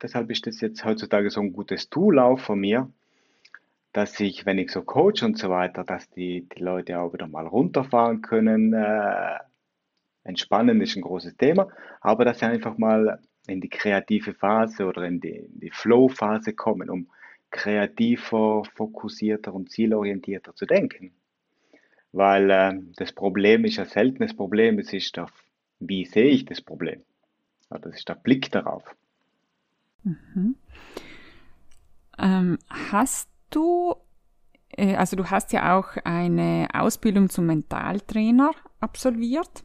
deshalb 0.02 0.32
ist 0.32 0.48
das 0.48 0.62
jetzt 0.62 0.86
heutzutage 0.86 1.30
so 1.30 1.42
ein 1.42 1.52
gutes 1.52 1.90
Tool 1.90 2.20
auch 2.20 2.40
von 2.40 2.60
mir, 2.60 2.90
dass 3.94 4.20
ich, 4.20 4.46
wenn 4.46 4.60
ich 4.60 4.72
so 4.72 4.84
coach 4.84 5.24
und 5.24 5.38
so 5.38 5.50
weiter, 5.50 5.84
dass 5.84 6.10
die, 6.12 6.48
die 6.48 6.62
Leute 6.62 7.00
auch 7.00 7.14
wieder 7.14 7.28
mal 7.28 7.48
runterfahren 7.48 8.22
können. 8.22 8.74
Äh, 8.74 9.40
entspannen 10.24 10.82
ist 10.82 10.96
ein 10.96 11.02
großes 11.02 11.38
Thema, 11.38 11.70
aber 12.02 12.26
dass 12.26 12.40
sie 12.40 12.46
einfach 12.46 12.78
mal 12.78 13.20
in 13.48 13.62
die 13.62 13.70
kreative 13.70 14.34
Phase 14.34 14.86
oder 14.86 15.04
in 15.04 15.20
die, 15.20 15.48
die 15.50 15.72
Flow-Phase 15.72 16.54
kommen, 16.54 16.90
um 16.90 17.10
kreativer, 17.50 18.64
fokussierter 18.76 19.54
und 19.54 19.72
zielorientierter 19.72 20.54
zu 20.56 20.68
denken. 20.68 21.14
Weil 22.12 22.50
äh, 22.52 22.80
das 22.96 23.12
Problem 23.12 23.66
ist 23.66 23.78
ja 23.78 23.86
selten 23.86 24.20
das 24.20 24.36
Problem, 24.36 24.78
es 24.78 24.94
ist 24.94 25.18
doch, 25.18 25.32
wie 25.80 26.06
sehe 26.06 26.30
ich 26.30 26.46
das 26.46 26.62
Problem? 26.62 27.02
Ja, 27.72 27.80
das 27.80 27.96
ist 27.96 28.10
der 28.10 28.16
Blick 28.16 28.52
darauf. 28.52 28.84
Mhm. 30.04 30.56
Ähm, 32.18 32.58
hast 32.70 33.29
du, 33.50 33.96
äh, 34.70 34.96
also 34.96 35.16
du 35.16 35.26
hast 35.30 35.54
ja 35.54 35.78
auch 35.78 35.98
eine 36.04 36.68
Ausbildung 36.74 37.30
zum 37.30 37.46
Mentaltrainer 37.46 38.52
absolviert, 38.80 39.64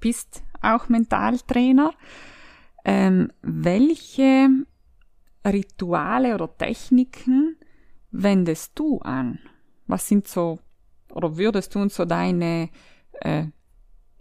bist 0.00 0.42
auch 0.62 0.88
Mentaltrainer. 0.88 1.92
Ähm, 2.84 3.32
welche 3.40 4.48
Rituale 5.46 6.34
oder 6.34 6.56
Techniken 6.56 7.56
wendest 8.10 8.78
du 8.78 8.98
an? 8.98 9.38
Was 9.86 10.08
sind 10.08 10.28
so 10.28 10.58
oder 11.14 11.36
würdest 11.36 11.74
du 11.74 11.80
uns 11.80 11.94
so 11.94 12.04
deine 12.04 12.68
äh, 13.20 13.46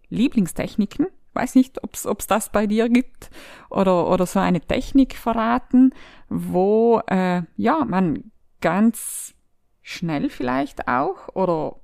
Lieblingstechniken, 0.09 1.07
weiß 1.33 1.55
nicht, 1.55 1.83
ob 1.83 1.95
es 1.95 2.27
das 2.27 2.51
bei 2.51 2.67
dir 2.67 2.87
gibt, 2.89 3.31
oder, 3.69 4.09
oder 4.09 4.25
so 4.25 4.39
eine 4.39 4.61
Technik 4.61 5.15
verraten, 5.15 5.93
wo 6.29 7.01
äh, 7.07 7.41
ja 7.57 7.83
man 7.85 8.31
ganz 8.63 9.35
schnell 9.81 10.29
vielleicht 10.29 10.87
auch 10.87 11.27
oder 11.35 11.81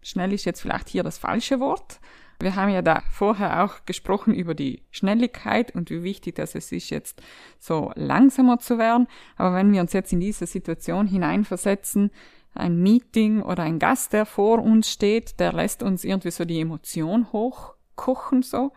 schnell 0.00 0.32
ist 0.32 0.44
jetzt 0.44 0.62
vielleicht 0.62 0.88
hier 0.88 1.02
das 1.02 1.18
falsche 1.18 1.58
Wort. 1.58 2.00
Wir 2.38 2.54
haben 2.54 2.70
ja 2.70 2.80
da 2.80 3.02
vorher 3.10 3.64
auch 3.64 3.84
gesprochen 3.84 4.32
über 4.32 4.54
die 4.54 4.82
Schnelligkeit 4.92 5.74
und 5.74 5.90
wie 5.90 6.04
wichtig 6.04 6.36
das 6.36 6.54
es 6.54 6.70
ist, 6.72 6.88
jetzt 6.88 7.20
so 7.58 7.90
langsamer 7.96 8.60
zu 8.60 8.78
werden. 8.78 9.08
Aber 9.36 9.56
wenn 9.56 9.72
wir 9.72 9.80
uns 9.80 9.92
jetzt 9.92 10.12
in 10.12 10.20
diese 10.20 10.46
Situation 10.46 11.08
hineinversetzen, 11.08 12.12
ein 12.54 12.80
Meeting 12.80 13.42
oder 13.42 13.64
ein 13.64 13.80
Gast, 13.80 14.12
der 14.12 14.24
vor 14.24 14.60
uns 14.60 14.90
steht, 14.90 15.40
der 15.40 15.52
lässt 15.52 15.82
uns 15.82 16.04
irgendwie 16.04 16.30
so 16.30 16.44
die 16.44 16.60
Emotion 16.60 17.30
hochkochen, 17.32 18.42
so 18.42 18.72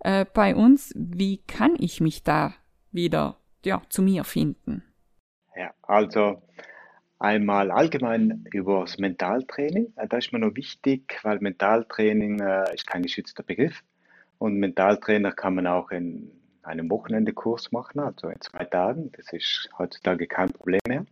äh, 0.00 0.24
bei 0.24 0.56
uns. 0.56 0.92
Wie 0.96 1.36
kann 1.46 1.76
ich 1.78 2.00
mich 2.00 2.22
da 2.22 2.54
wieder 2.92 3.36
ja, 3.62 3.82
zu 3.90 4.02
mir 4.02 4.24
finden? 4.24 4.82
Ja, 5.54 5.70
also 5.82 6.42
Einmal 7.18 7.70
allgemein 7.70 8.44
über 8.52 8.80
das 8.80 8.98
Mentaltraining. 8.98 9.92
Äh, 9.96 10.08
da 10.08 10.18
ist 10.18 10.32
mir 10.32 10.40
noch 10.40 10.56
wichtig, 10.56 11.18
weil 11.22 11.38
Mentaltraining 11.38 12.40
äh, 12.40 12.74
ist 12.74 12.86
kein 12.86 13.02
geschützter 13.02 13.42
Begriff. 13.42 13.82
Und 14.38 14.58
Mentaltrainer 14.58 15.32
kann 15.32 15.54
man 15.54 15.66
auch 15.66 15.90
in 15.90 16.32
einem 16.62 16.90
Wochenendekurs 16.90 17.72
machen, 17.72 18.00
also 18.00 18.28
in 18.28 18.40
zwei 18.40 18.64
Tagen. 18.64 19.12
Das 19.12 19.32
ist 19.32 19.68
heutzutage 19.78 20.26
kein 20.26 20.50
Problem 20.52 20.80
mehr. 20.88 21.06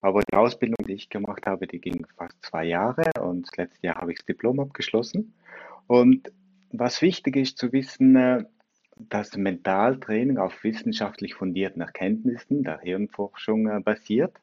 Aber 0.00 0.22
die 0.22 0.36
Ausbildung, 0.36 0.76
die 0.86 0.94
ich 0.94 1.08
gemacht 1.08 1.46
habe, 1.46 1.66
die 1.66 1.80
ging 1.80 2.06
fast 2.16 2.36
zwei 2.42 2.64
Jahre 2.64 3.10
und 3.20 3.46
das 3.46 3.56
letzte 3.56 3.86
Jahr 3.86 3.96
habe 3.96 4.12
ich 4.12 4.18
das 4.18 4.26
Diplom 4.26 4.60
abgeschlossen. 4.60 5.34
Und 5.86 6.30
was 6.70 7.00
wichtig 7.00 7.36
ist 7.36 7.58
zu 7.58 7.72
wissen, 7.72 8.16
äh, 8.16 8.44
dass 8.96 9.36
Mentaltraining 9.36 10.38
auf 10.38 10.62
wissenschaftlich 10.62 11.34
fundierten 11.34 11.82
Erkenntnissen 11.82 12.62
der 12.62 12.80
Hirnforschung 12.80 13.66
äh, 13.68 13.80
basiert 13.80 14.36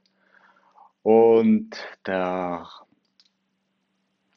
und 1.04 1.72
der, 2.08 2.66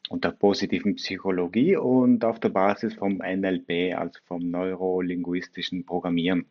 und 0.09 0.23
der 0.23 0.31
positiven 0.31 0.95
Psychologie 0.95 1.77
und 1.77 2.23
auf 2.23 2.39
der 2.39 2.49
Basis 2.49 2.93
vom 2.93 3.17
NLP, 3.17 3.97
also 3.97 4.19
vom 4.25 4.51
neurolinguistischen 4.51 5.85
Programmieren. 5.85 6.45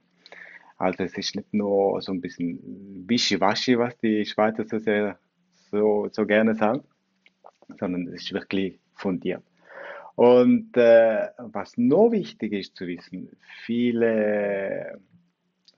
Also 0.78 1.04
es 1.04 1.16
ist 1.16 1.36
nicht 1.36 1.54
nur 1.54 2.00
so 2.02 2.12
ein 2.12 2.20
bisschen 2.20 3.04
wischiwaschi, 3.08 3.78
was 3.78 3.96
die 3.98 4.26
Schweizer 4.26 4.64
so, 4.64 4.78
sehr, 4.78 5.18
so, 5.70 6.08
so 6.10 6.26
gerne 6.26 6.54
sagen, 6.54 6.82
sondern 7.78 8.08
es 8.08 8.22
ist 8.22 8.32
wirklich 8.32 8.78
fundiert. 8.94 9.42
Und 10.16 10.76
äh, 10.78 11.28
was 11.38 11.76
noch 11.76 12.10
wichtig 12.10 12.52
ist 12.52 12.76
zu 12.76 12.86
wissen, 12.86 13.36
viele 13.64 14.98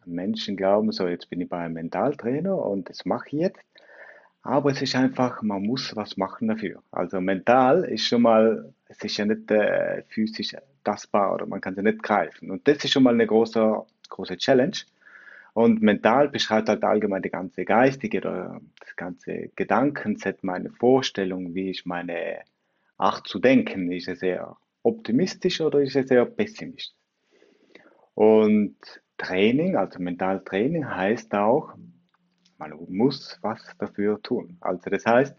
Menschen 0.04 0.57
glauben 0.57 0.92
so, 0.92 1.09
jetzt 1.09 1.28
bin 1.28 1.40
ich 1.40 1.49
bei 1.49 1.59
einem 1.59 1.75
Mentaltrainer 1.75 2.57
und 2.57 2.88
das 2.88 3.04
mache 3.04 3.28
ich 3.28 3.33
jetzt. 3.33 3.67
Aber 4.48 4.70
es 4.70 4.80
ist 4.80 4.96
einfach, 4.96 5.42
man 5.42 5.62
muss 5.62 5.94
was 5.94 6.16
machen 6.16 6.48
dafür. 6.48 6.82
Also 6.90 7.20
mental 7.20 7.84
ist 7.84 8.06
schon 8.06 8.22
mal, 8.22 8.72
es 8.86 8.96
ist 9.04 9.18
ja 9.18 9.26
nicht 9.26 9.50
äh, 9.50 10.04
physisch 10.08 10.56
tastbar 10.82 11.34
oder 11.34 11.44
man 11.44 11.60
kann 11.60 11.74
sie 11.74 11.82
nicht 11.82 12.02
greifen. 12.02 12.50
Und 12.50 12.66
das 12.66 12.82
ist 12.82 12.92
schon 12.92 13.02
mal 13.02 13.12
eine 13.12 13.26
große, 13.26 13.82
große 14.08 14.38
Challenge. 14.38 14.78
Und 15.52 15.82
mental 15.82 16.30
beschreibt 16.30 16.70
halt 16.70 16.82
allgemein 16.82 17.20
die 17.20 17.28
ganze 17.28 17.66
geistige 17.66 18.20
oder 18.20 18.58
das 18.80 18.96
ganze 18.96 19.50
Gedankenset, 19.54 20.42
meine 20.42 20.70
Vorstellung, 20.70 21.54
wie 21.54 21.68
ich 21.68 21.84
meine 21.84 22.38
Art 22.96 23.26
zu 23.26 23.40
denken. 23.40 23.92
Ist 23.92 24.08
es 24.08 24.20
sehr 24.20 24.56
optimistisch 24.82 25.60
oder 25.60 25.82
ist 25.82 25.94
es 25.94 26.08
sehr 26.08 26.24
pessimistisch? 26.24 26.96
Und 28.14 28.76
Training, 29.18 29.76
also 29.76 29.98
Mentaltraining 29.98 30.88
heißt 30.88 31.34
auch, 31.34 31.74
man 32.58 32.72
muss 32.88 33.38
was 33.42 33.60
dafür 33.78 34.20
tun. 34.22 34.58
Also 34.60 34.90
das 34.90 35.06
heißt, 35.06 35.36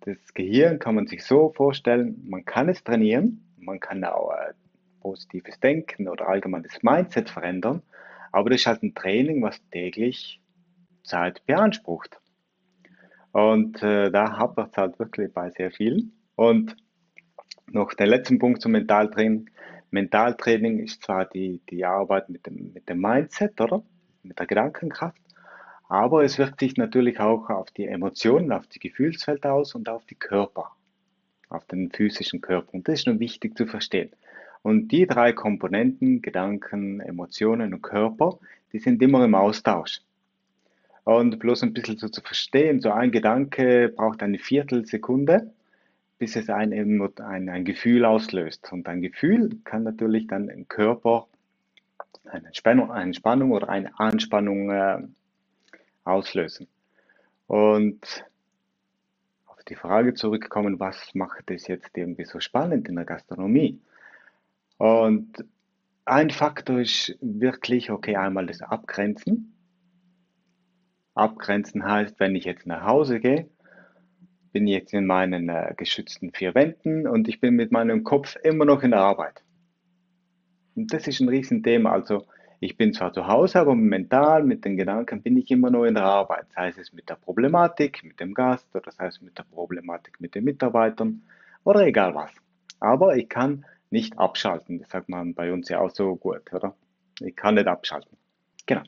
das 0.00 0.34
Gehirn 0.34 0.78
kann 0.78 0.94
man 0.94 1.06
sich 1.06 1.24
so 1.24 1.52
vorstellen, 1.54 2.22
man 2.28 2.44
kann 2.44 2.68
es 2.68 2.84
trainieren, 2.84 3.44
man 3.58 3.80
kann 3.80 4.04
auch 4.04 4.32
äh, 4.32 4.52
positives 5.00 5.58
Denken 5.60 6.08
oder 6.08 6.28
allgemeines 6.28 6.82
Mindset 6.82 7.30
verändern, 7.30 7.82
aber 8.32 8.50
das 8.50 8.60
ist 8.60 8.66
halt 8.66 8.82
ein 8.82 8.94
Training, 8.94 9.42
was 9.42 9.60
täglich 9.70 10.40
Zeit 11.02 11.44
beansprucht. 11.46 12.20
Und 13.32 13.82
äh, 13.82 14.10
da 14.10 14.36
hapert 14.38 14.70
es 14.72 14.76
halt 14.76 14.98
wirklich 14.98 15.32
bei 15.32 15.50
sehr 15.50 15.70
vielen. 15.70 16.12
Und 16.34 16.76
noch 17.66 17.92
der 17.94 18.06
letzte 18.06 18.36
Punkt 18.36 18.62
zum 18.62 18.72
Mentaltraining. 18.72 19.50
Mentaltraining 19.90 20.80
ist 20.80 21.02
zwar 21.02 21.26
die, 21.26 21.60
die 21.70 21.84
Arbeit 21.84 22.28
mit 22.28 22.46
dem, 22.46 22.72
mit 22.72 22.88
dem 22.88 23.00
Mindset, 23.00 23.60
oder? 23.60 23.82
Mit 24.22 24.38
der 24.38 24.46
Gedankenkraft, 24.46 25.20
aber 25.88 26.22
es 26.22 26.38
wirkt 26.38 26.60
sich 26.60 26.76
natürlich 26.76 27.18
auch 27.18 27.48
auf 27.48 27.70
die 27.70 27.86
Emotionen, 27.86 28.52
auf 28.52 28.66
die 28.66 28.78
Gefühlswelt 28.78 29.46
aus 29.46 29.74
und 29.74 29.88
auf 29.88 30.04
die 30.04 30.14
Körper, 30.14 30.72
auf 31.48 31.64
den 31.64 31.90
physischen 31.90 32.42
Körper. 32.42 32.74
Und 32.74 32.88
das 32.88 33.00
ist 33.00 33.06
nur 33.06 33.18
wichtig 33.20 33.56
zu 33.56 33.66
verstehen. 33.66 34.10
Und 34.62 34.88
die 34.88 35.06
drei 35.06 35.32
Komponenten, 35.32 36.20
Gedanken, 36.20 37.00
Emotionen 37.00 37.72
und 37.72 37.82
Körper, 37.82 38.38
die 38.72 38.78
sind 38.78 39.02
immer 39.02 39.24
im 39.24 39.34
Austausch. 39.34 40.02
Und 41.04 41.38
bloß 41.38 41.62
ein 41.62 41.72
bisschen 41.72 41.96
so 41.96 42.08
zu 42.08 42.20
verstehen, 42.20 42.80
so 42.80 42.90
ein 42.90 43.10
Gedanke 43.10 43.88
braucht 43.88 44.22
eine 44.22 44.38
Viertelsekunde, 44.38 45.54
bis 46.18 46.36
es 46.36 46.50
ein, 46.50 46.72
ein, 46.72 47.48
ein 47.48 47.64
Gefühl 47.64 48.04
auslöst. 48.04 48.70
Und 48.72 48.86
ein 48.88 49.00
Gefühl 49.00 49.58
kann 49.64 49.84
natürlich 49.84 50.26
dann 50.26 50.50
im 50.50 50.68
Körper 50.68 51.28
eine 52.24 52.52
Spannung, 52.52 52.90
eine 52.90 53.14
Spannung 53.14 53.52
oder 53.52 53.70
eine 53.70 53.98
Anspannung 53.98 54.70
äh, 54.70 54.98
auslösen. 56.08 56.68
Und 57.46 58.24
auf 59.46 59.62
die 59.68 59.74
Frage 59.74 60.14
zurückkommen, 60.14 60.80
was 60.80 61.14
macht 61.14 61.50
es 61.50 61.66
jetzt 61.66 61.96
irgendwie 61.96 62.24
so 62.24 62.40
spannend 62.40 62.88
in 62.88 62.96
der 62.96 63.04
Gastronomie? 63.04 63.80
Und 64.78 65.44
ein 66.04 66.30
Faktor 66.30 66.80
ist 66.80 67.16
wirklich, 67.20 67.90
okay, 67.90 68.16
einmal 68.16 68.46
das 68.46 68.62
Abgrenzen. 68.62 69.54
Abgrenzen 71.14 71.84
heißt, 71.84 72.18
wenn 72.20 72.36
ich 72.36 72.44
jetzt 72.44 72.66
nach 72.66 72.84
Hause 72.84 73.20
gehe, 73.20 73.48
bin 74.52 74.66
ich 74.66 74.74
jetzt 74.74 74.94
in 74.94 75.06
meinen 75.06 75.48
äh, 75.48 75.74
geschützten 75.76 76.32
vier 76.32 76.54
Wänden 76.54 77.06
und 77.06 77.28
ich 77.28 77.40
bin 77.40 77.54
mit 77.54 77.72
meinem 77.72 78.04
Kopf 78.04 78.36
immer 78.42 78.64
noch 78.64 78.82
in 78.82 78.92
der 78.92 79.00
Arbeit. 79.00 79.42
Und 80.74 80.92
das 80.92 81.06
ist 81.08 81.20
ein 81.20 81.28
Riesenthema. 81.28 81.90
Also 81.92 82.26
ich 82.60 82.76
bin 82.76 82.92
zwar 82.92 83.12
zu 83.12 83.26
Hause, 83.28 83.60
aber 83.60 83.74
mental 83.74 84.42
mit 84.42 84.64
den 84.64 84.76
Gedanken 84.76 85.22
bin 85.22 85.36
ich 85.36 85.50
immer 85.50 85.70
nur 85.70 85.86
in 85.86 85.94
der 85.94 86.04
Arbeit. 86.04 86.46
Sei 86.54 86.68
es 86.76 86.92
mit 86.92 87.08
der 87.08 87.14
Problematik, 87.14 88.02
mit 88.02 88.18
dem 88.18 88.34
Gast 88.34 88.74
oder 88.74 88.90
sei 88.90 89.06
es 89.06 89.20
mit 89.20 89.38
der 89.38 89.44
Problematik 89.44 90.20
mit 90.20 90.34
den 90.34 90.44
Mitarbeitern 90.44 91.22
oder 91.62 91.86
egal 91.86 92.14
was. 92.14 92.32
Aber 92.80 93.16
ich 93.16 93.28
kann 93.28 93.64
nicht 93.90 94.18
abschalten. 94.18 94.80
Das 94.80 94.90
sagt 94.90 95.08
man 95.08 95.34
bei 95.34 95.52
uns 95.52 95.68
ja 95.68 95.78
auch 95.78 95.90
so 95.90 96.16
gut, 96.16 96.52
oder? 96.52 96.74
Ich 97.20 97.36
kann 97.36 97.54
nicht 97.54 97.68
abschalten. 97.68 98.16
Genau. 98.66 98.82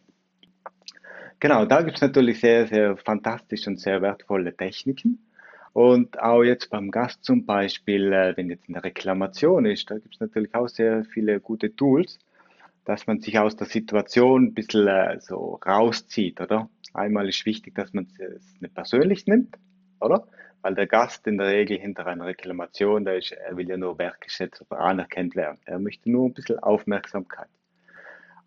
Genau, 1.38 1.64
da 1.64 1.82
gibt 1.82 1.96
es 1.96 2.02
natürlich 2.02 2.40
sehr, 2.40 2.66
sehr 2.66 2.96
fantastische 2.96 3.70
und 3.70 3.80
sehr 3.80 4.02
wertvolle 4.02 4.54
Techniken. 4.54 5.26
Und 5.72 6.18
auch 6.18 6.42
jetzt 6.42 6.70
beim 6.70 6.90
Gast 6.90 7.24
zum 7.24 7.46
Beispiel, 7.46 8.12
äh, 8.12 8.36
wenn 8.36 8.50
jetzt 8.50 8.68
eine 8.68 8.82
Reklamation 8.82 9.64
ist, 9.64 9.90
da 9.90 9.94
gibt 9.98 10.14
es 10.16 10.20
natürlich 10.20 10.54
auch 10.54 10.68
sehr 10.68 11.04
viele 11.04 11.38
gute 11.38 11.74
Tools 11.74 12.18
dass 12.90 13.06
man 13.06 13.20
sich 13.20 13.38
aus 13.38 13.54
der 13.54 13.68
Situation 13.68 14.46
ein 14.46 14.54
bisschen 14.54 14.88
äh, 14.88 15.20
so 15.20 15.60
rauszieht, 15.64 16.40
oder? 16.40 16.68
Einmal 16.92 17.28
ist 17.28 17.46
wichtig, 17.46 17.76
dass 17.76 17.92
man 17.92 18.08
es 18.18 18.60
nicht 18.60 18.74
persönlich 18.74 19.28
nimmt, 19.28 19.56
oder? 20.00 20.26
Weil 20.60 20.74
der 20.74 20.88
Gast 20.88 21.24
in 21.28 21.38
der 21.38 21.46
Regel 21.46 21.78
hinter 21.78 22.04
einer 22.08 22.26
Reklamation, 22.26 23.04
der 23.04 23.18
ist, 23.18 23.30
er 23.30 23.56
will 23.56 23.68
ja 23.68 23.76
nur 23.76 23.96
wertgeschätzt 23.98 24.66
oder 24.68 24.80
anerkannt 24.80 25.36
werden. 25.36 25.60
Er 25.66 25.78
möchte 25.78 26.10
nur 26.10 26.26
ein 26.26 26.34
bisschen 26.34 26.58
Aufmerksamkeit. 26.58 27.46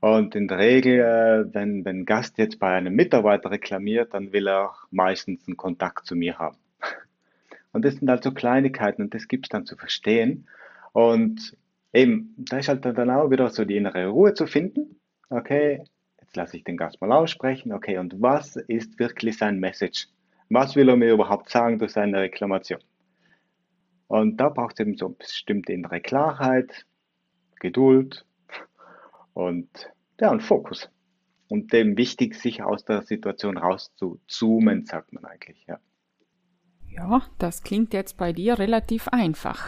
Und 0.02 0.36
in 0.36 0.50
der 0.50 0.58
Regel, 0.58 1.00
äh, 1.00 1.54
wenn, 1.54 1.88
ein 1.88 2.04
Gast 2.04 2.38
jetzt 2.38 2.60
bei 2.60 2.76
einem 2.76 2.96
Mitarbeiter 2.96 3.50
reklamiert, 3.50 4.14
dann 4.14 4.34
will 4.34 4.50
er 4.50 4.76
meistens 4.92 5.48
einen 5.48 5.56
Kontakt 5.56 6.06
zu 6.06 6.18
mir 6.18 6.38
haben. 6.38 6.58
Und 7.72 7.86
das 7.86 7.96
sind 7.96 8.10
halt 8.10 8.24
so 8.24 8.34
Kleinigkeiten 8.34 9.04
und 9.04 9.14
das 9.14 9.30
gibt 9.30 9.46
es 9.46 9.50
dann 9.50 9.66
zu 9.66 9.78
verstehen. 9.78 10.50
Und 10.92 11.56
eben, 11.94 12.34
da 12.38 12.58
ist 12.58 12.68
halt 12.68 12.84
dann 12.86 13.10
auch 13.10 13.30
wieder 13.30 13.50
so 13.50 13.64
die 13.66 13.78
innere 13.78 14.08
Ruhe 14.08 14.34
zu 14.34 14.48
finden. 14.48 15.00
Okay, 15.30 15.84
jetzt 16.20 16.36
lasse 16.36 16.58
ich 16.58 16.64
den 16.64 16.78
Gast 16.78 17.00
mal 17.00 17.12
aussprechen. 17.12 17.72
Okay, 17.72 17.98
und 17.98 18.22
was 18.22 18.56
ist 18.56 19.00
wirklich 19.00 19.38
sein 19.38 19.60
Message? 19.60 20.08
Was 20.50 20.76
will 20.76 20.90
er 20.90 20.98
mir 20.98 21.14
überhaupt 21.14 21.50
sagen 21.50 21.80
durch 21.80 21.94
seine 21.94 22.20
Reklamation? 22.20 22.82
Und 24.08 24.38
da 24.38 24.50
braucht 24.50 24.74
es 24.74 24.80
eben 24.82 24.98
so 24.98 25.10
bestimmte 25.10 25.74
innere 25.74 26.02
Klarheit, 26.02 26.86
Geduld 27.60 28.26
und 29.34 29.70
ja, 30.20 30.32
und 30.32 30.42
Fokus. 30.42 30.90
Und 31.48 31.74
dem 31.74 31.98
wichtig, 31.98 32.36
sich 32.36 32.64
aus 32.64 32.86
der 32.86 33.04
Situation 33.04 33.58
rauszuzoomen, 33.58 34.86
sagt 34.86 35.14
man 35.14 35.26
eigentlich, 35.26 35.66
ja. 35.68 35.80
Ja, 36.90 37.24
das 37.40 37.64
klingt 37.64 37.94
jetzt 37.94 38.18
bei 38.18 38.34
dir 38.34 38.60
relativ 38.60 39.08
einfach. 39.08 39.68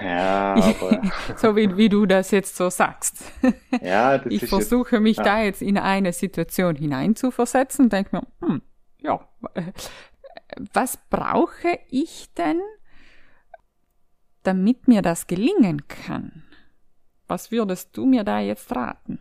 Ja, 0.00 0.54
aber. 0.80 1.02
so 1.36 1.56
wie, 1.56 1.76
wie 1.76 1.88
du 1.88 2.06
das 2.06 2.30
jetzt 2.30 2.56
so 2.56 2.70
sagst. 2.70 3.24
Ja, 3.82 4.18
das 4.18 4.32
ich 4.32 4.44
ist 4.44 4.48
versuche 4.48 5.00
mich 5.00 5.16
ja. 5.18 5.22
da 5.24 5.42
jetzt 5.42 5.60
in 5.60 5.76
eine 5.76 6.12
Situation 6.12 6.76
hineinzuversetzen, 6.76 7.88
denke 7.88 8.16
mir, 8.16 8.26
hm, 8.40 8.62
ja, 9.00 9.28
was 10.72 10.96
brauche 11.10 11.78
ich 11.90 12.32
denn, 12.34 12.60
damit 14.44 14.88
mir 14.88 15.02
das 15.02 15.26
gelingen 15.26 15.86
kann? 15.88 16.44
Was 17.26 17.50
würdest 17.50 17.96
du 17.96 18.06
mir 18.06 18.24
da 18.24 18.40
jetzt 18.40 18.74
raten? 18.74 19.18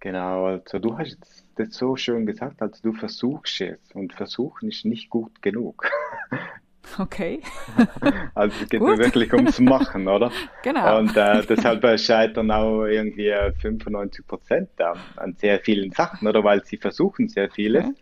Genau, 0.00 0.46
also 0.46 0.80
du 0.80 0.98
hast 0.98 1.16
das 1.54 1.74
so 1.74 1.94
schön 1.96 2.26
gesagt, 2.26 2.60
also 2.60 2.82
du 2.82 2.92
versuchst 2.92 3.60
es 3.60 3.92
und 3.92 4.12
versuchen 4.12 4.68
ist 4.68 4.84
nicht 4.84 5.10
gut 5.10 5.42
genug. 5.42 5.86
Okay. 6.98 7.40
Also 8.34 8.54
es 8.62 8.68
geht 8.68 8.80
ja 8.80 8.98
wirklich 8.98 9.32
ums 9.32 9.60
Machen, 9.60 10.08
oder? 10.08 10.30
Genau. 10.62 10.98
Und 10.98 11.16
äh, 11.16 11.42
deshalb 11.46 12.00
scheitern 12.00 12.50
auch 12.50 12.84
irgendwie 12.84 13.32
95 13.60 14.26
Prozent 14.26 14.80
an, 14.80 14.98
an, 15.16 15.34
sehr 15.34 15.60
vielen 15.60 15.92
Sachen, 15.92 16.26
oder? 16.26 16.42
Weil 16.42 16.64
sie 16.64 16.78
versuchen 16.78 17.28
sehr 17.28 17.50
vieles 17.50 17.84
okay. 17.84 17.94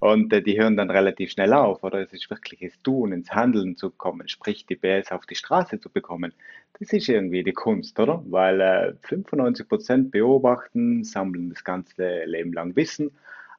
und 0.00 0.32
äh, 0.32 0.42
die 0.42 0.58
hören 0.60 0.76
dann 0.76 0.90
relativ 0.90 1.30
schnell 1.30 1.52
auf, 1.52 1.82
oder? 1.84 2.00
Es 2.00 2.12
ist 2.12 2.28
wirklich 2.30 2.60
das 2.60 2.82
Tun, 2.82 3.12
ins 3.12 3.30
Handeln 3.30 3.76
zu 3.76 3.90
kommen, 3.90 4.28
sprich 4.28 4.66
die 4.66 4.76
BS 4.76 5.12
auf 5.12 5.26
die 5.26 5.36
Straße 5.36 5.80
zu 5.80 5.88
bekommen. 5.88 6.32
Das 6.78 6.92
ist 6.92 7.08
irgendwie 7.08 7.42
die 7.42 7.52
Kunst, 7.54 7.98
oder? 7.98 8.22
Weil 8.26 8.60
äh, 8.60 8.92
95 9.02 9.68
Prozent 9.68 10.10
beobachten, 10.10 11.04
sammeln 11.04 11.50
das 11.50 11.64
ganze 11.64 12.24
Leben 12.24 12.52
lang 12.52 12.76
Wissen 12.76 13.12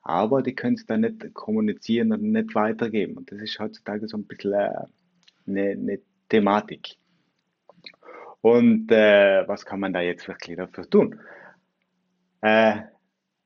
aber 0.08 0.41
die 0.41 0.56
können 0.56 0.76
es 0.76 0.86
dann 0.86 1.02
nicht 1.02 1.34
kommunizieren 1.34 2.13
und 2.13 2.22
nicht 2.22 2.56
weitergeben. 2.56 3.17
Und 3.17 3.30
das 3.30 3.41
ist 3.41 3.60
heutzutage 3.60 4.08
so 4.08 4.15
ein 4.15 4.26
bisschen 4.26 4.54
äh, 4.54 4.72
eine, 5.46 5.70
eine 5.72 6.00
Thematik. 6.30 6.96
Und 8.39 8.89
äh, 8.89 9.46
was 9.48 9.65
kann 9.65 9.82
man 9.82 9.91
da 9.91 10.00
jetzt 10.00 10.26
wirklich 10.30 10.56
dafür 10.56 10.89
tun? 10.89 11.20
Äh, 12.39 12.84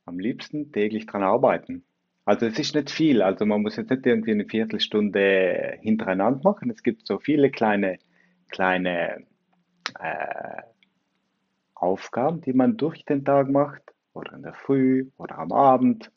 am 0.05 0.19
liebsten 0.19 0.71
täglich 0.71 1.07
dran 1.07 1.23
arbeiten. 1.23 1.83
Also 2.25 2.45
es 2.45 2.59
ist 2.59 2.75
nicht 2.75 2.91
viel, 2.91 3.23
also 3.23 3.47
man 3.47 3.63
muss 3.63 3.77
jetzt 3.77 3.89
nicht 3.89 4.05
irgendwie 4.05 4.31
eine 4.31 4.45
Viertelstunde 4.45 5.79
hintereinander 5.81 6.41
machen. 6.43 6.69
Es 6.69 6.83
gibt 6.83 7.07
so 7.07 7.17
viele 7.17 7.49
kleine, 7.49 7.97
kleine 8.49 9.25
äh, 9.99 10.61
Aufgaben, 11.73 12.41
die 12.41 12.53
man 12.53 12.77
durch 12.77 13.03
den 13.03 13.25
Tag 13.25 13.49
macht, 13.49 13.81
oder 14.13 14.33
in 14.33 14.43
der 14.43 14.53
Früh 14.53 15.09
oder 15.17 15.39
am 15.39 15.51
Abend 15.51 16.11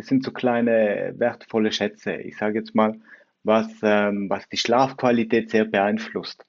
das 0.00 0.06
sind 0.06 0.24
so 0.24 0.32
kleine 0.32 1.12
wertvolle 1.18 1.72
Schätze. 1.72 2.14
Ich 2.14 2.38
sage 2.38 2.58
jetzt 2.58 2.74
mal, 2.74 2.98
was, 3.42 3.68
ähm, 3.82 4.30
was 4.30 4.48
die 4.48 4.56
Schlafqualität 4.56 5.50
sehr 5.50 5.66
beeinflusst. 5.66 6.42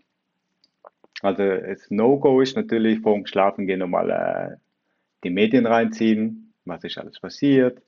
Also 1.22 1.44
das 1.44 1.92
No-Go 1.92 2.40
ist 2.40 2.56
natürlich 2.56 3.02
vor 3.02 3.16
dem 3.16 3.26
Schlafengehen 3.26 3.80
nochmal 3.80 4.10
äh, 4.10 4.56
die 5.26 5.32
Medien 5.32 5.66
reinziehen, 5.66 6.54
was 6.64 6.86
ist 6.86 6.98
alles 6.98 7.20
passiert, 7.20 7.82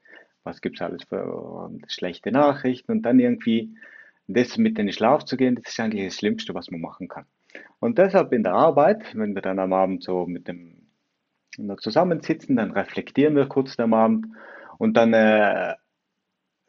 was 0.44 0.60
gibt 0.60 0.76
es 0.76 0.82
alles 0.82 1.06
für 1.06 1.72
äh, 1.72 1.86
schlechte 1.88 2.34
Nachrichten 2.34 2.92
und 2.92 3.04
dann 3.04 3.20
irgendwie 3.20 3.74
das 4.28 4.58
mit 4.58 4.78
in 4.80 4.88
den 4.88 4.94
Schlaf 4.94 5.24
zu 5.24 5.38
gehen, 5.38 5.56
das 5.56 5.72
ist 5.72 5.80
eigentlich 5.80 6.08
das 6.08 6.16
Schlimmste, 6.16 6.54
was 6.54 6.70
man 6.72 6.82
machen 6.82 7.08
kann. 7.08 7.26
Und 7.80 8.00
deshalb 8.00 8.34
in 8.34 8.44
der 8.44 8.54
Arbeit, 8.54 9.16
wenn 9.16 9.34
wir 9.34 9.42
dann 9.42 9.60
am 9.60 9.72
Abend 9.72 10.04
so 10.04 10.26
mit 10.26 10.50
dem 10.50 10.90
zusammensitzen, 11.78 12.58
dann 12.58 12.72
reflektieren 12.72 13.38
wir 13.38 13.46
kurz 13.46 13.80
am 13.80 13.94
Abend 13.94 14.26
und 14.84 14.96
dann 14.96 15.14
äh, 15.14 15.76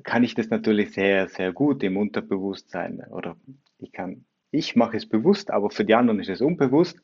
kann 0.05 0.22
ich 0.22 0.37
das 0.37 0.48
natürlich 0.48 0.92
sehr, 0.92 1.29
sehr 1.29 1.53
gut 1.53 1.83
im 1.83 1.96
Unterbewusstsein 1.96 3.00
oder 3.11 3.37
ich 3.79 3.90
kann, 3.90 4.24
ich 4.53 4.77
mache 4.77 4.96
es 4.96 5.09
bewusst, 5.09 5.50
aber 5.50 5.68
für 5.68 5.85
die 5.85 5.96
anderen 5.96 6.20
ist 6.20 6.29
es 6.29 6.40
unbewusst, 6.40 6.96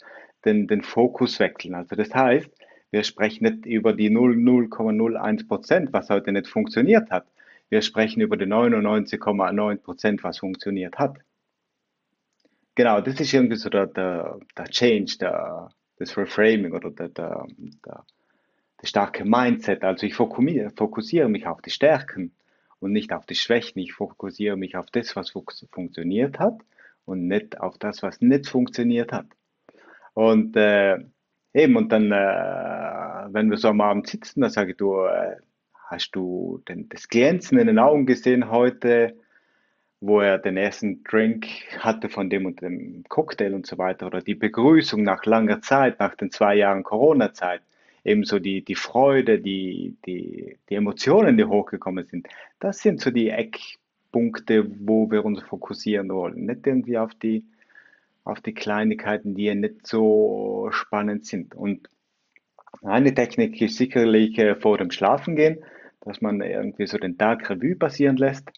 den, 0.44 0.68
den 0.68 0.83
Fokus 0.83 1.40
wechseln. 1.40 1.75
Also 1.75 1.96
das 1.96 2.14
heißt, 2.14 2.49
wir 2.92 3.03
sprechen 3.03 3.42
nicht 3.42 3.66
über 3.66 3.92
die 3.92 4.09
0,01 4.09 5.49
Prozent, 5.49 5.92
was 5.92 6.11
heute 6.11 6.31
nicht 6.31 6.46
funktioniert 6.46 7.11
hat. 7.11 7.27
Wir 7.70 7.83
sprechen 7.83 8.20
über 8.20 8.37
die 8.37 8.46
99,9 8.46 9.79
Prozent, 9.79 10.23
was 10.23 10.38
funktioniert 10.38 10.96
hat. 10.96 11.18
Genau, 12.77 13.01
das 13.01 13.18
ist 13.18 13.35
irgendwie 13.35 13.57
so 13.57 13.68
der, 13.68 13.88
der, 13.88 14.38
der 14.57 14.66
Change, 14.66 15.16
der, 15.18 15.70
das 15.96 16.16
Reframing 16.16 16.73
oder 16.73 16.92
der, 16.92 17.09
der, 17.09 17.49
der 17.85 18.05
das 18.81 18.90
starke 18.90 19.25
Mindset. 19.25 19.85
Also 19.85 20.07
ich 20.07 20.14
fokussiere 20.14 21.29
mich 21.29 21.47
auf 21.47 21.61
die 21.62 21.71
Stärken 21.71 22.33
und 22.79 22.93
nicht 22.93 23.12
auf 23.12 23.27
die 23.27 23.35
Schwächen. 23.35 23.81
Ich 23.81 23.93
fokussiere 23.93 24.57
mich 24.57 24.77
auf 24.77 24.90
das, 24.90 25.16
was 25.16 25.33
funktioniert 25.71 26.38
hat 26.38 26.61
und 27.05 27.29
nicht 27.29 27.61
auf 27.61 27.79
das, 27.79 28.03
was 28.03 28.21
nicht 28.21 28.49
funktioniert 28.49 29.12
hat. 29.12 29.27
Und 30.14 30.57
äh, 30.57 30.99
eben, 31.53 31.77
und 31.77 31.93
dann, 31.93 32.11
äh, 32.11 33.33
wenn 33.33 33.51
wir 33.51 33.59
so 33.59 33.69
am 33.69 33.81
Abend 33.81 34.09
sitzen, 34.09 34.40
dann 34.40 34.51
sage 34.51 34.73
ich, 34.73 34.77
du, 34.77 35.05
äh, 35.05 35.37
hast 35.87 36.12
du 36.12 36.62
denn 36.69 36.88
das 36.88 37.09
Glänzen 37.09 37.59
in 37.59 37.66
den 37.66 37.79
Augen 37.79 38.07
gesehen 38.07 38.51
heute, 38.51 39.16
wo 40.01 40.21
er 40.21 40.38
den 40.38 40.57
ersten 40.57 41.05
Drink 41.05 41.47
hatte 41.79 42.09
von 42.09 42.31
dem 42.31 42.47
und 42.47 42.62
dem 42.62 43.05
Cocktail 43.09 43.53
und 43.55 43.66
so 43.66 43.77
weiter, 43.77 44.07
oder 44.07 44.23
die 44.23 44.35
Begrüßung 44.35 45.03
nach 45.03 45.27
langer 45.27 45.61
Zeit, 45.61 46.01
nach 46.01 46.14
den 46.14 46.31
zwei 46.31 46.55
Jahren 46.55 46.83
Corona-Zeit 46.83 47.61
ebenso 48.11 48.38
die, 48.38 48.62
die 48.64 48.75
Freude, 48.75 49.38
die, 49.38 49.96
die, 50.07 50.57
die 50.68 50.75
Emotionen, 50.75 51.37
die 51.37 51.44
hochgekommen 51.44 52.05
sind, 52.07 52.29
das 52.59 52.81
sind 52.81 53.01
so 53.01 53.11
die 53.11 53.31
Eckpunkte, 53.31 54.66
wo 54.87 55.11
wir 55.11 55.25
uns 55.25 55.42
fokussieren 55.42 56.11
wollen. 56.11 56.46
Nicht 56.46 56.66
irgendwie 56.66 56.99
auf 56.99 57.14
die, 57.14 57.44
auf 58.25 58.40
die 58.40 58.55
Kleinigkeiten, 58.55 59.35
die 59.35 59.44
ja 59.44 59.55
nicht 59.55 59.87
so 59.87 60.68
spannend 60.70 61.27
sind. 61.27 61.55
Und 61.55 61.88
eine 62.83 63.14
Technik 63.14 63.61
ist 63.61 63.77
sicherlich 63.77 64.38
äh, 64.38 64.55
vor 64.57 64.79
dem 64.79 64.90
Schlafengehen, 64.90 65.59
dass 66.01 66.20
man 66.20 66.40
irgendwie 66.40 66.87
so 66.87 66.99
den 66.99 67.18
Tag 67.18 67.49
Revue 67.51 67.77
passieren 67.77 68.16
lässt 68.16 68.51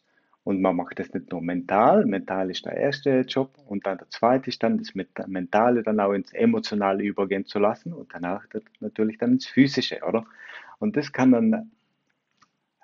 und 0.45 0.61
man 0.61 0.75
macht 0.77 0.99
das 0.99 1.13
nicht 1.13 1.31
nur 1.31 1.41
mental, 1.41 2.05
mental 2.05 2.51
ist 2.51 2.67
der 2.67 2.77
erste 2.77 3.21
Job 3.21 3.55
und 3.67 3.87
dann 3.87 3.99
der 3.99 4.11
zweite 4.11 4.51
ist 4.51 4.63
dann 4.63 4.79
das 4.79 4.93
Mentale 4.95 5.83
dann 5.83 6.01
auch 6.01 6.13
ins 6.13 6.33
Emotionale 6.33 7.05
übergehen 7.05 7.47
zu 7.47 7.59
lassen 7.59 7.93
und 7.93 8.13
danach 8.13 8.45
natürlich 8.81 9.19
dann 9.19 9.33
ins 9.33 9.47
Physische, 9.47 10.01
oder? 10.07 10.25
Und 10.81 10.97
das 10.97 11.13
kann 11.13 11.31
dann 11.31 11.71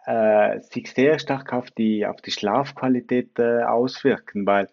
äh, 0.06 0.60
sich 0.60 0.92
sehr 0.92 1.18
stark 1.18 1.52
auf 1.52 1.70
die, 1.72 2.06
auf 2.06 2.20
die 2.22 2.30
Schlafqualität 2.30 3.38
äh, 3.38 3.64
auswirken, 3.64 4.46
weil 4.46 4.68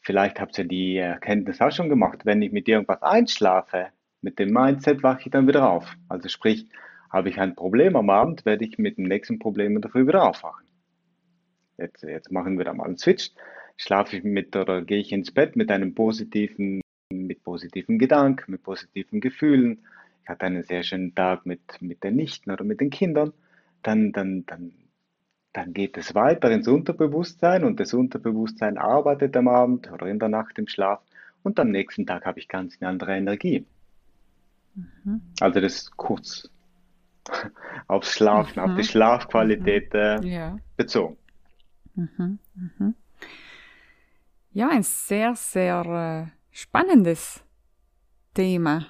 vielleicht 0.00 0.38
habt 0.38 0.58
ihr 0.58 0.64
die 0.64 0.98
Erkenntnis 0.98 1.62
auch 1.62 1.72
schon 1.72 1.88
gemacht, 1.88 2.26
wenn 2.26 2.42
ich 2.42 2.52
mit 2.52 2.68
irgendwas 2.68 3.02
einschlafe, 3.02 3.88
mit 4.20 4.38
dem 4.38 4.52
Mindset 4.52 5.02
wache 5.02 5.22
ich 5.24 5.30
dann 5.30 5.48
wieder 5.48 5.68
auf. 5.68 5.96
Also 6.08 6.28
sprich, 6.28 6.68
habe 7.10 7.30
ich 7.30 7.40
ein 7.40 7.54
Problem 7.54 7.96
am 7.96 8.10
Abend, 8.10 8.44
werde 8.44 8.64
ich 8.64 8.78
mit 8.78 8.98
dem 8.98 9.04
nächsten 9.04 9.38
Problem 9.38 9.76
in 9.76 9.82
der 9.82 9.90
Früh 9.90 10.06
wieder 10.06 10.28
aufwachen. 10.28 10.66
Jetzt, 11.78 12.02
jetzt 12.02 12.30
machen 12.30 12.58
wir 12.58 12.64
da 12.64 12.74
mal 12.74 12.84
einen 12.84 12.98
Switch. 12.98 13.30
Schlafe 13.76 14.16
ich 14.16 14.24
mit 14.24 14.54
oder 14.54 14.82
gehe 14.82 14.98
ich 14.98 15.12
ins 15.12 15.30
Bett 15.30 15.56
mit 15.56 15.70
einem 15.70 15.94
positiven, 15.94 16.80
mit 17.10 17.42
positiven 17.42 17.98
Gedanken, 17.98 18.52
mit 18.52 18.62
positiven 18.62 19.20
Gefühlen. 19.20 19.84
Ich 20.22 20.28
hatte 20.28 20.46
einen 20.46 20.62
sehr 20.62 20.82
schönen 20.82 21.14
Tag 21.14 21.46
mit, 21.46 21.60
mit 21.80 22.04
den 22.04 22.16
Nichten 22.16 22.50
oder 22.50 22.64
mit 22.64 22.80
den 22.80 22.90
Kindern. 22.90 23.32
Dann, 23.82 24.12
dann, 24.12 24.46
dann, 24.46 24.72
dann 25.52 25.72
geht 25.72 25.96
es 25.96 26.14
weiter 26.14 26.50
ins 26.50 26.68
Unterbewusstsein 26.68 27.64
und 27.64 27.80
das 27.80 27.92
Unterbewusstsein 27.94 28.78
arbeitet 28.78 29.36
am 29.36 29.48
Abend 29.48 29.90
oder 29.90 30.06
in 30.06 30.18
der 30.18 30.28
Nacht 30.28 30.58
im 30.58 30.68
Schlaf 30.68 31.00
und 31.42 31.58
am 31.58 31.70
nächsten 31.70 32.06
Tag 32.06 32.24
habe 32.24 32.38
ich 32.38 32.48
ganz 32.48 32.76
eine 32.80 32.90
andere 32.90 33.16
Energie. 33.16 33.66
Mhm. 34.74 35.22
Also 35.40 35.60
das 35.60 35.74
ist 35.74 35.96
kurz 35.96 36.48
aufs 37.88 38.12
Schlafen, 38.12 38.62
mhm. 38.62 38.70
auf 38.70 38.76
die 38.76 38.84
Schlafqualität 38.84 39.92
äh, 39.94 40.24
ja. 40.24 40.58
bezogen. 40.76 41.16
Mhm, 41.94 42.38
mhm. 42.54 42.94
Ja, 44.52 44.68
ein 44.68 44.82
sehr, 44.82 45.34
sehr 45.34 46.30
äh, 46.30 46.38
spannendes 46.50 47.42
Thema 48.34 48.86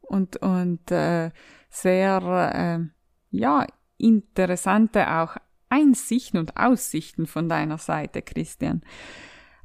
und, 0.00 0.36
und 0.38 0.90
äh, 0.90 1.30
sehr, 1.70 2.50
äh, 2.54 3.36
ja, 3.36 3.66
interessante 3.96 5.10
auch 5.10 5.36
Einsichten 5.68 6.38
und 6.38 6.56
Aussichten 6.56 7.26
von 7.26 7.48
deiner 7.48 7.78
Seite, 7.78 8.22
Christian. 8.22 8.82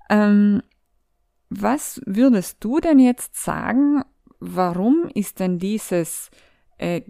Ähm, 0.10 0.64
was 1.50 2.02
würdest 2.06 2.64
du 2.64 2.80
denn 2.80 3.00
jetzt 3.00 3.36
sagen, 3.36 4.04
warum 4.40 5.10
ist 5.14 5.40
denn 5.40 5.60
dieses 5.60 6.30
äh, 6.78 7.02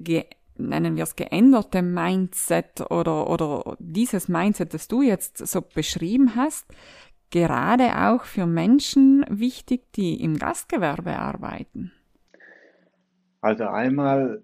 nennen 0.60 0.96
wir 0.96 1.04
es 1.04 1.16
geänderte 1.16 1.82
Mindset 1.82 2.82
oder, 2.92 3.30
oder 3.30 3.78
dieses 3.80 4.28
Mindset, 4.28 4.74
das 4.74 4.88
du 4.88 5.02
jetzt 5.02 5.38
so 5.38 5.62
beschrieben 5.62 6.36
hast, 6.36 6.66
gerade 7.30 7.96
auch 7.96 8.24
für 8.24 8.46
Menschen 8.46 9.26
wichtig, 9.30 9.92
die 9.94 10.22
im 10.22 10.38
Gastgewerbe 10.38 11.18
arbeiten? 11.18 11.92
Also 13.42 13.66
einmal 13.66 14.44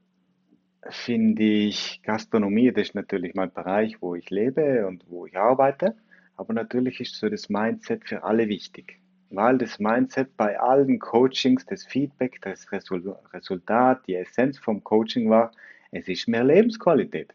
finde 0.89 1.43
ich 1.43 2.01
Gastronomie, 2.04 2.71
das 2.71 2.89
ist 2.89 2.95
natürlich 2.95 3.34
mein 3.34 3.51
Bereich, 3.51 4.01
wo 4.01 4.15
ich 4.15 4.30
lebe 4.30 4.86
und 4.88 5.04
wo 5.10 5.25
ich 5.25 5.36
arbeite, 5.38 5.95
aber 6.38 6.54
natürlich 6.54 6.99
ist 7.01 7.15
so 7.15 7.30
das 7.30 7.49
Mindset 7.49 8.08
für 8.08 8.23
alle 8.23 8.47
wichtig, 8.47 8.99
weil 9.32 9.58
das 9.58 9.80
Mindset 9.80 10.38
bei 10.38 10.60
allen 10.60 10.99
Coachings, 10.99 11.65
das 11.65 11.86
Feedback, 11.86 12.39
das 12.41 12.71
Resultat, 12.71 14.08
die 14.08 14.15
Essenz 14.15 14.60
vom 14.60 14.84
Coaching 14.84 15.30
war, 15.30 15.51
es 15.91 16.08
ist 16.08 16.28
mehr 16.28 16.43
Lebensqualität. 16.43 17.34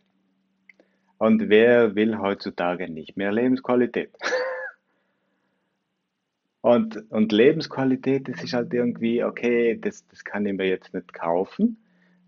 Und 1.19 1.49
wer 1.49 1.95
will 1.95 2.19
heutzutage 2.19 2.89
nicht 2.89 3.17
mehr 3.17 3.33
Lebensqualität? 3.33 4.11
Und, 6.63 7.11
und 7.11 7.33
Lebensqualität, 7.33 8.29
das 8.29 8.43
ist 8.43 8.53
halt 8.53 8.75
irgendwie, 8.75 9.25
okay, 9.25 9.79
das, 9.81 10.07
das 10.09 10.25
kann 10.25 10.45
ich 10.45 10.55
mir 10.55 10.69
jetzt 10.69 10.93
nicht 10.93 11.15
kaufen. 11.15 11.79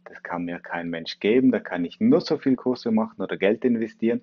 Das 0.05 0.23
kann 0.23 0.45
mir 0.45 0.59
kein 0.59 0.89
Mensch 0.89 1.21
geben. 1.21 1.53
Da 1.53 1.61
kann 1.61 1.85
ich 1.85 2.01
nur 2.01 2.21
so 2.23 2.39
viel 2.39 2.57
Kurse 2.57 2.91
machen 2.91 3.21
oder 3.21 3.37
Geld 3.37 3.65
investieren. 3.65 4.23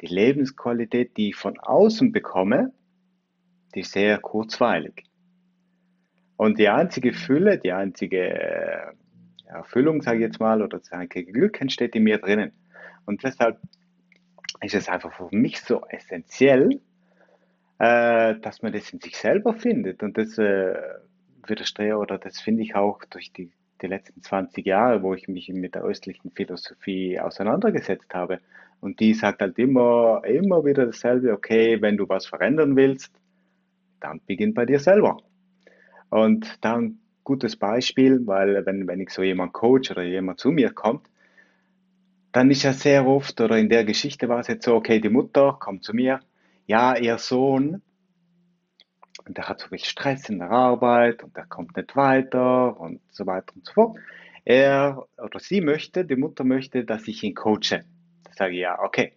Die 0.00 0.06
Lebensqualität, 0.06 1.16
die 1.16 1.28
ich 1.30 1.36
von 1.36 1.58
außen 1.58 2.10
bekomme, 2.10 2.72
die 3.74 3.80
ist 3.80 3.92
sehr 3.92 4.18
kurzweilig. 4.18 5.04
Und 6.36 6.58
die 6.58 6.68
einzige 6.68 7.12
Fülle, 7.12 7.58
die 7.58 7.72
einzige 7.72 8.30
äh, 8.30 8.92
Erfüllung, 9.50 10.02
sage 10.02 10.18
ich 10.18 10.22
jetzt 10.22 10.40
mal, 10.40 10.62
oder 10.62 10.78
das 10.78 10.92
einzige 10.92 11.32
Glück 11.32 11.60
entsteht 11.60 11.94
in 11.94 12.04
mir 12.04 12.18
drinnen. 12.18 12.52
Und 13.06 13.22
deshalb 13.24 13.58
ist 14.60 14.74
es 14.74 14.88
einfach 14.88 15.12
für 15.12 15.28
mich 15.30 15.60
so 15.60 15.84
essentiell, 15.88 16.80
äh, 17.78 18.34
dass 18.36 18.62
man 18.62 18.72
das 18.72 18.92
in 18.92 19.00
sich 19.00 19.16
selber 19.16 19.54
findet. 19.54 20.02
Und 20.02 20.18
das 20.18 20.38
äh, 20.38 20.74
widerstrehe 21.46 21.96
oder 21.96 22.18
das 22.18 22.40
finde 22.40 22.62
ich 22.62 22.74
auch 22.74 23.04
durch 23.06 23.32
die, 23.32 23.50
die 23.82 23.86
letzten 23.86 24.22
20 24.22 24.64
Jahre, 24.66 25.02
wo 25.02 25.14
ich 25.14 25.28
mich 25.28 25.48
mit 25.48 25.74
der 25.74 25.82
östlichen 25.82 26.30
Philosophie 26.30 27.18
auseinandergesetzt 27.18 28.14
habe. 28.14 28.40
Und 28.80 29.00
die 29.00 29.14
sagt 29.14 29.42
halt 29.42 29.58
immer, 29.58 30.22
immer 30.24 30.64
wieder 30.64 30.86
dasselbe, 30.86 31.32
okay, 31.32 31.80
wenn 31.82 31.96
du 31.96 32.08
was 32.08 32.26
verändern 32.26 32.76
willst, 32.76 33.12
dann 34.00 34.20
beginn 34.26 34.54
bei 34.54 34.64
dir 34.64 34.78
selber. 34.78 35.18
Und 36.08 36.58
da 36.62 36.76
ein 36.76 36.98
gutes 37.30 37.54
Beispiel, 37.54 38.26
weil 38.26 38.66
wenn, 38.66 38.88
wenn 38.88 38.98
ich 38.98 39.10
so 39.10 39.22
jemand 39.22 39.52
coach 39.52 39.92
oder 39.92 40.02
jemand 40.02 40.40
zu 40.40 40.50
mir 40.50 40.70
kommt, 40.72 41.06
dann 42.32 42.50
ist 42.50 42.64
ja 42.64 42.72
sehr 42.72 43.06
oft, 43.06 43.40
oder 43.40 43.56
in 43.56 43.68
der 43.68 43.84
Geschichte 43.84 44.28
war 44.28 44.40
es 44.40 44.48
jetzt 44.48 44.64
so, 44.64 44.74
okay, 44.74 44.98
die 44.98 45.10
Mutter 45.10 45.56
kommt 45.60 45.84
zu 45.84 45.94
mir, 45.94 46.18
ja, 46.66 46.96
ihr 46.96 47.18
Sohn, 47.18 47.82
und 49.24 49.38
der 49.38 49.48
hat 49.48 49.60
so 49.60 49.68
viel 49.68 49.78
Stress 49.78 50.28
in 50.28 50.40
der 50.40 50.50
Arbeit 50.50 51.22
und 51.22 51.36
der 51.36 51.46
kommt 51.46 51.76
nicht 51.76 51.94
weiter 51.94 52.80
und 52.80 53.00
so 53.12 53.26
weiter 53.26 53.54
und 53.54 53.64
so 53.64 53.74
fort. 53.74 53.98
Er 54.44 55.06
oder 55.16 55.38
sie 55.38 55.60
möchte, 55.60 56.04
die 56.04 56.16
Mutter 56.16 56.42
möchte, 56.42 56.84
dass 56.84 57.06
ich 57.06 57.22
ihn 57.22 57.36
coache. 57.36 57.84
Da 58.24 58.32
sage 58.32 58.54
ich 58.54 58.60
ja, 58.60 58.80
okay. 58.82 59.12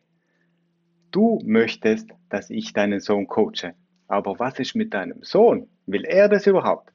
Du 1.10 1.40
möchtest, 1.44 2.12
dass 2.30 2.52
ich 2.52 2.74
deinen 2.74 3.00
Sohn 3.00 3.26
coache. 3.26 3.74
Aber 4.08 4.38
was 4.38 4.60
ist 4.60 4.76
mit 4.76 4.94
deinem 4.94 5.24
Sohn? 5.24 5.68
Will 5.88 6.06
er 6.06 6.30
das 6.30 6.46
überhaupt? 6.46 6.93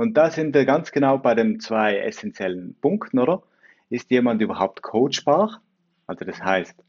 Und 0.00 0.14
da 0.14 0.30
sind 0.30 0.54
wir 0.54 0.64
ganz 0.64 0.92
genau 0.92 1.18
bei 1.18 1.34
den 1.34 1.60
zwei 1.60 1.98
essentiellen 1.98 2.74
Punkten, 2.80 3.18
oder? 3.18 3.42
Ist 3.90 4.10
jemand 4.10 4.40
überhaupt 4.40 4.80
coachbar? 4.80 5.60
Also 6.06 6.24
das 6.24 6.42
heißt, 6.42 6.82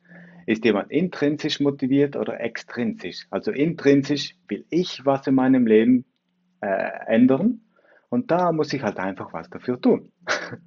ist 0.45 0.63
jemand 0.63 0.91
intrinsisch 0.91 1.59
motiviert 1.59 2.15
oder 2.15 2.39
extrinsisch? 2.39 3.27
Also 3.29 3.51
intrinsisch 3.51 4.37
will 4.47 4.63
ich 4.69 5.05
was 5.05 5.27
in 5.27 5.35
meinem 5.35 5.67
Leben 5.67 6.05
äh, 6.61 6.89
ändern 7.07 7.59
und 8.07 8.31
da 8.31 8.53
muss 8.53 8.71
ich 8.71 8.81
halt 8.81 8.97
einfach 8.97 9.33
was 9.33 9.49
dafür 9.49 9.81
tun. 9.81 10.13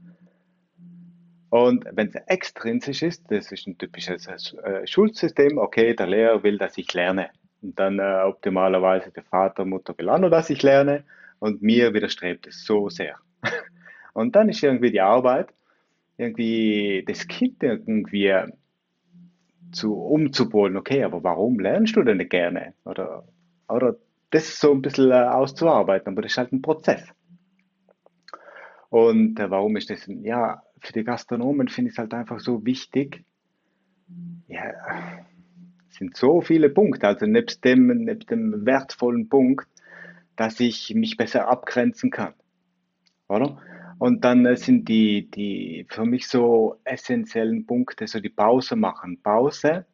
Und 1.48 1.86
wenn 1.92 2.08
es 2.08 2.16
extrinsisch 2.26 3.02
ist, 3.04 3.30
das 3.30 3.52
ist 3.52 3.66
ein 3.66 3.78
typisches 3.78 4.26
äh, 4.26 4.86
Schulsystem, 4.86 5.56
okay, 5.56 5.94
der 5.94 6.08
Lehrer 6.08 6.42
will, 6.42 6.58
dass 6.58 6.76
ich 6.76 6.92
lerne. 6.92 7.30
Und 7.62 7.78
dann 7.78 8.00
äh, 8.00 8.22
optimalerweise 8.24 9.12
der 9.12 9.22
Vater, 9.22 9.64
Mutter 9.64 9.96
will 9.96 10.10
auch 10.10 10.18
noch, 10.18 10.30
dass 10.30 10.50
ich 10.50 10.62
lerne 10.62 11.04
und 11.38 11.62
mir 11.62 11.94
widerstrebt 11.94 12.46
es 12.46 12.64
so 12.64 12.88
sehr. 12.88 13.16
Und 14.14 14.36
dann 14.36 14.48
ist 14.48 14.62
irgendwie 14.62 14.92
die 14.92 15.00
Arbeit, 15.00 15.52
irgendwie 16.16 17.04
das 17.06 17.26
Kind 17.26 17.62
irgendwie 17.62 18.32
zu 19.72 19.94
umzupolen, 19.94 20.76
okay, 20.76 21.02
aber 21.02 21.24
warum 21.24 21.58
lernst 21.58 21.96
du 21.96 22.02
denn 22.02 22.18
nicht 22.18 22.30
gerne? 22.30 22.74
Oder, 22.84 23.24
oder 23.68 23.96
das 24.30 24.58
so 24.58 24.72
ein 24.72 24.82
bisschen 24.82 25.10
äh, 25.10 25.14
auszuarbeiten, 25.14 26.12
aber 26.12 26.22
das 26.22 26.32
ist 26.32 26.38
halt 26.38 26.52
ein 26.52 26.62
Prozess. 26.62 27.04
Und 28.88 29.40
äh, 29.40 29.50
warum 29.50 29.76
ist 29.76 29.90
das? 29.90 30.06
Ja, 30.06 30.62
für 30.80 30.92
die 30.92 31.04
Gastronomen 31.04 31.68
finde 31.68 31.88
ich 31.88 31.94
es 31.94 31.98
halt 31.98 32.14
einfach 32.14 32.38
so 32.38 32.64
wichtig. 32.64 33.24
Ja, 34.46 34.70
es 35.90 35.96
sind 35.96 36.16
so 36.16 36.40
viele 36.40 36.70
Punkte, 36.70 37.08
also 37.08 37.26
nebst 37.26 37.64
dem, 37.64 37.86
nebst 38.04 38.30
dem 38.30 38.64
wertvollen 38.66 39.28
Punkt, 39.28 39.66
dass 40.36 40.60
ich 40.60 40.94
mich 40.94 41.16
besser 41.16 41.48
abgrenzen 41.48 42.10
kann. 42.10 42.34
Oder? 43.28 43.58
Und 43.98 44.24
dann 44.24 44.44
äh, 44.46 44.56
sind 44.56 44.88
die, 44.88 45.30
die 45.30 45.86
für 45.88 46.04
mich 46.04 46.28
so 46.28 46.80
essentiellen 46.84 47.66
Punkte, 47.66 48.06
so 48.06 48.20
die 48.20 48.28
Pause 48.28 48.76
machen. 48.76 49.20
Pause. 49.22 49.86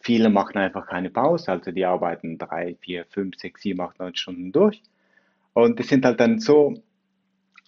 Viele 0.00 0.30
machen 0.30 0.58
einfach 0.58 0.86
keine 0.86 1.10
Pause, 1.10 1.50
also 1.50 1.72
die 1.72 1.84
arbeiten 1.84 2.38
drei, 2.38 2.76
vier, 2.80 3.04
fünf, 3.06 3.36
sechs, 3.36 3.62
sieben, 3.62 3.80
acht, 3.80 3.98
neun 3.98 4.14
Stunden 4.14 4.52
durch. 4.52 4.80
Und 5.54 5.78
die 5.80 5.82
sind 5.82 6.04
halt 6.04 6.20
dann 6.20 6.38
so, 6.38 6.74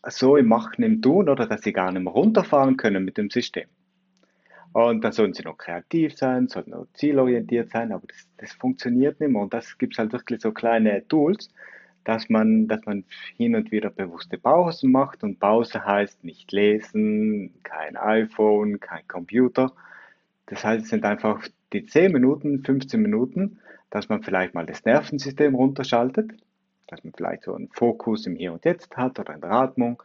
so 0.06 0.36
im 0.36 0.46
Machen, 0.46 0.84
im 0.84 1.02
Tun, 1.02 1.28
oder 1.28 1.46
dass 1.46 1.62
sie 1.62 1.72
gar 1.72 1.90
nicht 1.90 2.02
mehr 2.02 2.12
runterfahren 2.12 2.76
können 2.76 3.04
mit 3.04 3.18
dem 3.18 3.30
System. 3.30 3.66
Und 4.72 5.02
dann 5.02 5.10
sollen 5.10 5.34
sie 5.34 5.42
noch 5.42 5.58
kreativ 5.58 6.16
sein, 6.16 6.46
sollten 6.46 6.70
noch 6.70 6.86
zielorientiert 6.94 7.70
sein, 7.70 7.90
aber 7.90 8.06
das, 8.06 8.28
das 8.36 8.52
funktioniert 8.52 9.18
nicht 9.18 9.30
mehr. 9.30 9.42
Und 9.42 9.52
das 9.52 9.76
gibt 9.76 9.94
es 9.94 9.98
halt 9.98 10.12
wirklich 10.12 10.40
so 10.40 10.52
kleine 10.52 11.06
Tools, 11.08 11.50
dass 12.04 12.28
man, 12.28 12.68
dass 12.68 12.84
man 12.86 13.04
hin 13.36 13.54
und 13.54 13.70
wieder 13.70 13.90
bewusste 13.90 14.38
Pausen 14.38 14.90
macht. 14.90 15.22
Und 15.22 15.38
Pause 15.38 15.84
heißt 15.84 16.24
nicht 16.24 16.52
lesen, 16.52 17.54
kein 17.62 17.96
iPhone, 17.96 18.80
kein 18.80 19.06
Computer. 19.06 19.72
Das 20.46 20.64
heißt, 20.64 20.84
es 20.84 20.90
sind 20.90 21.04
einfach 21.04 21.46
die 21.72 21.86
10 21.86 22.12
Minuten, 22.12 22.64
15 22.64 23.00
Minuten, 23.00 23.58
dass 23.90 24.08
man 24.08 24.22
vielleicht 24.22 24.54
mal 24.54 24.66
das 24.66 24.84
Nervensystem 24.84 25.54
runterschaltet, 25.54 26.32
dass 26.86 27.04
man 27.04 27.12
vielleicht 27.12 27.44
so 27.44 27.54
einen 27.54 27.68
Fokus 27.68 28.26
im 28.26 28.36
Hier 28.36 28.52
und 28.52 28.64
Jetzt 28.64 28.96
hat 28.96 29.18
oder 29.18 29.34
in 29.34 29.40
der 29.40 29.52
Atmung 29.52 30.02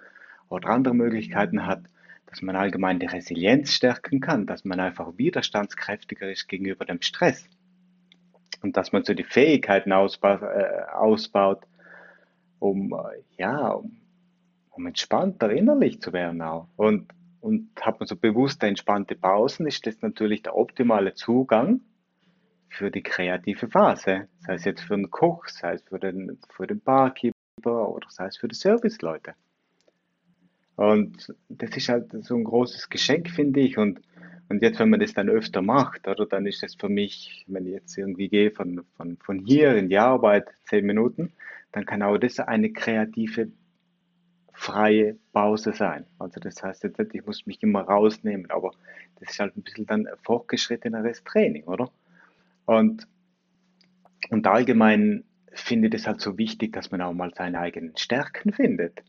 oder 0.50 0.70
andere 0.70 0.94
Möglichkeiten 0.94 1.66
hat, 1.66 1.84
dass 2.28 2.42
man 2.42 2.56
allgemein 2.56 3.00
die 3.00 3.06
Resilienz 3.06 3.72
stärken 3.72 4.20
kann, 4.20 4.46
dass 4.46 4.66
man 4.66 4.80
einfach 4.80 5.18
widerstandskräftiger 5.18 6.30
ist 6.30 6.48
gegenüber 6.48 6.86
dem 6.86 7.02
Stress 7.02 7.48
und 8.62 8.78
dass 8.78 8.92
man 8.92 9.04
so 9.04 9.14
die 9.14 9.24
Fähigkeiten 9.24 9.92
ausbaut, 9.92 10.42
äh, 10.42 10.92
ausbaut 10.92 11.64
um, 12.60 12.94
äh, 12.94 13.22
ja, 13.38 13.70
um, 13.70 13.98
um 14.72 14.86
entspannter 14.88 15.52
innerlich 15.52 16.02
zu 16.02 16.14
werden 16.14 16.42
auch. 16.42 16.68
Und, 16.76 17.12
und 17.42 17.70
hat 17.82 18.00
man 18.00 18.08
so 18.08 18.16
bewusste, 18.16 18.68
entspannte 18.68 19.16
Pausen, 19.16 19.68
ist 19.68 19.86
das 19.86 20.02
natürlich 20.02 20.44
der 20.44 20.56
optimale 20.56 21.14
Zugang 21.14 21.82
für 22.70 22.92
die 22.92 23.04
kreative 23.04 23.68
Phase. 23.70 24.28
Sei 24.40 24.54
es 24.54 24.66
jetzt 24.66 24.82
für 24.82 24.96
den 24.96 25.10
Koch, 25.10 25.48
sei 25.48 25.74
es 25.74 25.84
für 25.84 26.00
den, 26.00 26.40
für 26.50 26.68
den 26.68 26.82
Barkeeper 26.82 27.90
oder 27.90 28.08
sei 28.10 28.28
es 28.28 28.38
für 28.38 28.48
die 28.48 28.56
Serviceleute. 28.56 29.34
Und 30.76 31.34
das 31.48 31.78
ist 31.78 31.90
halt 31.90 32.12
so 32.24 32.36
ein 32.36 32.44
großes 32.44 32.90
Geschenk, 32.90 33.30
finde 33.30 33.62
ich. 33.62 33.78
Und, 33.78 34.02
und 34.50 34.62
jetzt, 34.62 34.80
wenn 34.80 34.90
man 34.90 35.00
das 35.00 35.14
dann 35.14 35.30
öfter 35.30 35.62
macht, 35.62 36.08
oder 36.08 36.26
dann 36.26 36.46
ist 36.46 36.64
das 36.64 36.76
für 36.76 36.90
mich, 36.90 37.46
wenn 37.48 37.66
ich 37.66 37.74
jetzt 37.74 37.98
irgendwie 37.98 38.28
gehe 38.28 38.52
von, 38.52 38.84
von, 38.98 39.18
von 39.18 39.40
hier 39.40 39.76
in 39.76 39.90
die 39.90 39.98
Arbeit, 39.98 40.50
zehn 40.66 40.86
Minuten, 40.86 41.32
dann 41.76 41.86
kann 41.86 42.02
auch 42.04 42.18
das 42.18 42.40
eine 42.40 42.72
kreative, 42.72 43.52
freie 44.54 45.18
Pause 45.34 45.74
sein. 45.74 46.06
Also 46.20 46.40
das 46.40 46.64
heißt 46.64 46.86
jetzt 46.86 47.14
ich 47.14 47.26
muss 47.26 47.46
mich 47.46 47.62
immer 47.62 47.82
rausnehmen, 47.82 48.50
aber 48.50 48.72
das 49.20 49.32
ist 49.32 49.40
halt 49.40 49.58
ein 49.58 49.62
bisschen 49.62 49.86
dann 49.86 50.08
fortgeschritteneres 50.24 51.26
Training, 51.26 51.66
oder? 51.66 51.92
Und, 52.66 53.10
und 54.30 54.48
allgemein 54.48 55.26
finde 55.52 55.90
ich 55.90 55.96
es 55.96 56.08
halt 56.08 56.22
so 56.22 56.38
wichtig, 56.38 56.72
dass 56.72 56.92
man 56.92 57.02
auch 57.02 57.12
mal 57.12 57.34
seine 57.36 57.60
eigenen 57.60 57.98
Stärken 57.98 58.54
findet. 58.54 59.04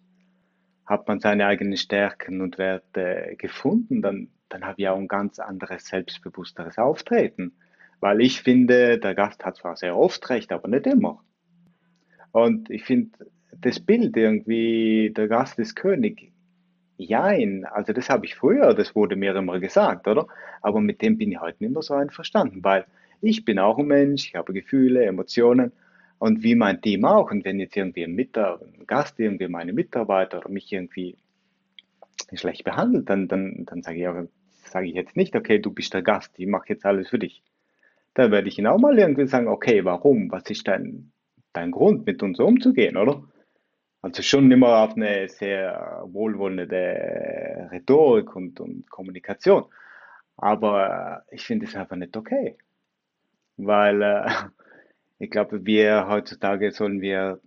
Hat 0.86 1.06
man 1.06 1.20
seine 1.20 1.46
eigenen 1.46 1.76
Stärken 1.76 2.40
und 2.40 2.58
Werte 2.58 3.36
gefunden, 3.38 4.02
dann, 4.02 4.26
dann 4.48 4.66
habe 4.66 4.74
ich 4.78 4.88
auch 4.88 4.98
ein 4.98 5.06
ganz 5.06 5.38
anderes, 5.38 5.86
selbstbewussteres 5.86 6.78
Auftreten. 6.78 7.52
Weil 8.00 8.20
ich 8.22 8.42
finde, 8.42 8.98
der 8.98 9.14
Gast 9.14 9.44
hat 9.44 9.56
zwar 9.56 9.76
sehr 9.76 9.96
oft 9.96 10.28
recht, 10.30 10.50
aber 10.50 10.66
nicht 10.66 10.88
immer. 10.88 11.22
Und 12.36 12.68
ich 12.68 12.84
finde 12.84 13.16
das 13.62 13.80
Bild 13.80 14.14
irgendwie, 14.14 15.10
der 15.16 15.26
Gast 15.26 15.58
ist 15.58 15.74
König, 15.74 16.32
jein, 16.98 17.64
also 17.64 17.94
das 17.94 18.10
habe 18.10 18.26
ich 18.26 18.34
früher, 18.34 18.74
das 18.74 18.94
wurde 18.94 19.16
mir 19.16 19.34
immer 19.34 19.58
gesagt, 19.58 20.06
oder? 20.06 20.26
Aber 20.60 20.82
mit 20.82 21.00
dem 21.00 21.16
bin 21.16 21.32
ich 21.32 21.40
heute 21.40 21.56
nicht 21.64 21.72
mehr 21.72 21.80
so 21.80 21.94
einverstanden, 21.94 22.62
weil 22.62 22.84
ich 23.22 23.46
bin 23.46 23.58
auch 23.58 23.78
ein 23.78 23.86
Mensch, 23.86 24.28
ich 24.28 24.34
habe 24.34 24.52
Gefühle, 24.52 25.06
Emotionen 25.06 25.72
und 26.18 26.42
wie 26.42 26.54
mein 26.54 26.82
Team 26.82 27.06
auch. 27.06 27.30
Und 27.30 27.46
wenn 27.46 27.58
jetzt 27.58 27.74
irgendwie 27.74 28.04
ein, 28.04 28.14
Mitar 28.14 28.60
ein 28.60 28.86
Gast, 28.86 29.18
irgendwie 29.18 29.48
meine 29.48 29.72
Mitarbeiter 29.72 30.36
oder 30.40 30.50
mich 30.50 30.70
irgendwie 30.70 31.16
schlecht 32.34 32.64
behandelt, 32.64 33.08
dann, 33.08 33.28
dann, 33.28 33.64
dann 33.64 33.82
sage 33.82 33.98
ich, 33.98 34.08
auch, 34.08 34.82
ich 34.82 34.94
jetzt 34.94 35.16
nicht, 35.16 35.34
okay, 35.36 35.58
du 35.58 35.70
bist 35.70 35.94
der 35.94 36.02
Gast, 36.02 36.38
ich 36.38 36.46
mache 36.46 36.68
jetzt 36.68 36.84
alles 36.84 37.08
für 37.08 37.18
dich. 37.18 37.42
Dann 38.12 38.30
werde 38.30 38.48
ich 38.48 38.58
ihn 38.58 38.66
auch 38.66 38.78
mal 38.78 38.98
irgendwie 38.98 39.26
sagen, 39.26 39.48
okay, 39.48 39.86
warum? 39.86 40.30
Was 40.30 40.50
ist 40.50 40.68
dein, 40.68 41.12
dein 41.56 41.70
Grund, 41.70 42.06
mit 42.06 42.22
uns 42.22 42.38
umzugehen, 42.38 42.96
oder? 42.96 43.22
Also 44.02 44.22
schon 44.22 44.50
immer 44.52 44.78
auf 44.78 44.94
eine 44.94 45.28
sehr 45.28 46.04
wohlwollende 46.06 47.68
Rhetorik 47.72 48.36
und, 48.36 48.60
und 48.60 48.88
Kommunikation. 48.90 49.64
Aber 50.36 51.24
ich 51.30 51.44
finde 51.44 51.66
es 51.66 51.74
einfach 51.74 51.96
nicht 51.96 52.16
okay. 52.16 52.56
Weil 53.56 54.02
äh, 54.02 54.28
ich 55.18 55.30
glaube, 55.30 55.64
wir 55.66 56.06
heutzutage 56.08 56.70
sollen 56.70 57.00
wir 57.00 57.40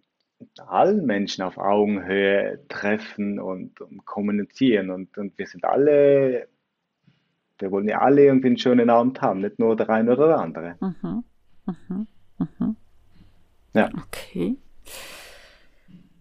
allen 0.57 1.05
Menschen 1.05 1.43
auf 1.43 1.57
Augenhöhe 1.57 2.59
treffen 2.67 3.39
und, 3.39 3.79
und 3.81 4.05
kommunizieren. 4.05 4.89
Und, 4.89 5.17
und 5.17 5.37
wir 5.37 5.47
sind 5.47 5.65
alle, 5.65 6.47
wir 7.59 7.71
wollen 7.71 7.87
ja 7.87 7.99
alle 7.99 8.23
irgendwie 8.23 8.47
einen 8.47 8.57
schönen 8.57 8.89
Abend 8.89 9.21
haben, 9.21 9.41
nicht 9.41 9.59
nur 9.59 9.75
der 9.75 9.89
eine 9.89 10.13
oder 10.13 10.27
der 10.27 10.37
andere. 10.39 10.75
Mhm. 10.79 11.23
Mhm. 11.65 12.07
Mhm. 12.37 12.75
Ja. 13.73 13.89
Okay. 14.07 14.57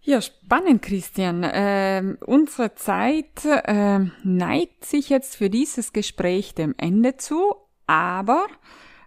Ja, 0.03 0.23
spannend, 0.23 0.81
Christian. 0.81 1.47
Ähm, 1.53 2.17
unsere 2.25 2.75
Zeit 2.75 3.45
äh, 3.45 4.01
neigt 4.23 4.87
sich 4.87 5.11
jetzt 5.11 5.37
für 5.37 5.51
dieses 5.51 5.93
Gespräch 5.93 6.55
dem 6.55 6.75
Ende 6.79 7.19
zu, 7.19 7.55
aber 7.87 8.47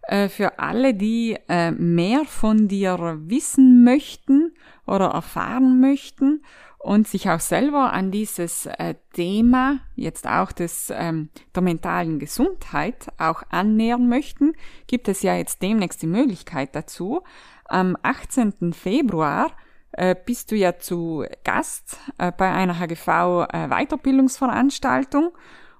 äh, 0.04 0.30
für 0.30 0.60
alle, 0.60 0.94
die 0.94 1.38
äh, 1.50 1.72
mehr 1.72 2.26
von 2.26 2.68
dir 2.68 3.18
wissen 3.24 3.84
möchten 3.84 4.54
oder 4.86 5.08
erfahren 5.08 5.80
möchten 5.80 6.44
und 6.78 7.08
sich 7.08 7.30
auch 7.30 7.40
selber 7.40 7.94
an 7.94 8.12
dieses 8.12 8.66
äh, 8.66 8.96
Thema, 9.14 9.80
jetzt 9.96 10.28
auch 10.28 10.52
des, 10.52 10.92
ähm, 10.94 11.30
der 11.56 11.62
mentalen 11.62 12.20
Gesundheit, 12.20 13.08
auch 13.18 13.44
annähern 13.50 14.10
möchten, 14.10 14.54
gibt 14.88 15.08
es 15.08 15.22
ja 15.22 15.36
jetzt 15.36 15.62
demnächst 15.62 16.02
die 16.02 16.08
Möglichkeit 16.08 16.76
dazu. 16.76 17.22
Am 17.72 17.96
18. 18.02 18.74
Februar 18.74 19.52
äh, 19.94 20.14
bist 20.26 20.52
du 20.52 20.56
ja 20.56 20.78
zu 20.78 21.26
Gast 21.46 21.98
äh, 22.18 22.32
bei 22.32 22.52
einer 22.52 22.80
HGV 22.80 23.48
äh, 23.52 23.68
Weiterbildungsveranstaltung 23.70 25.32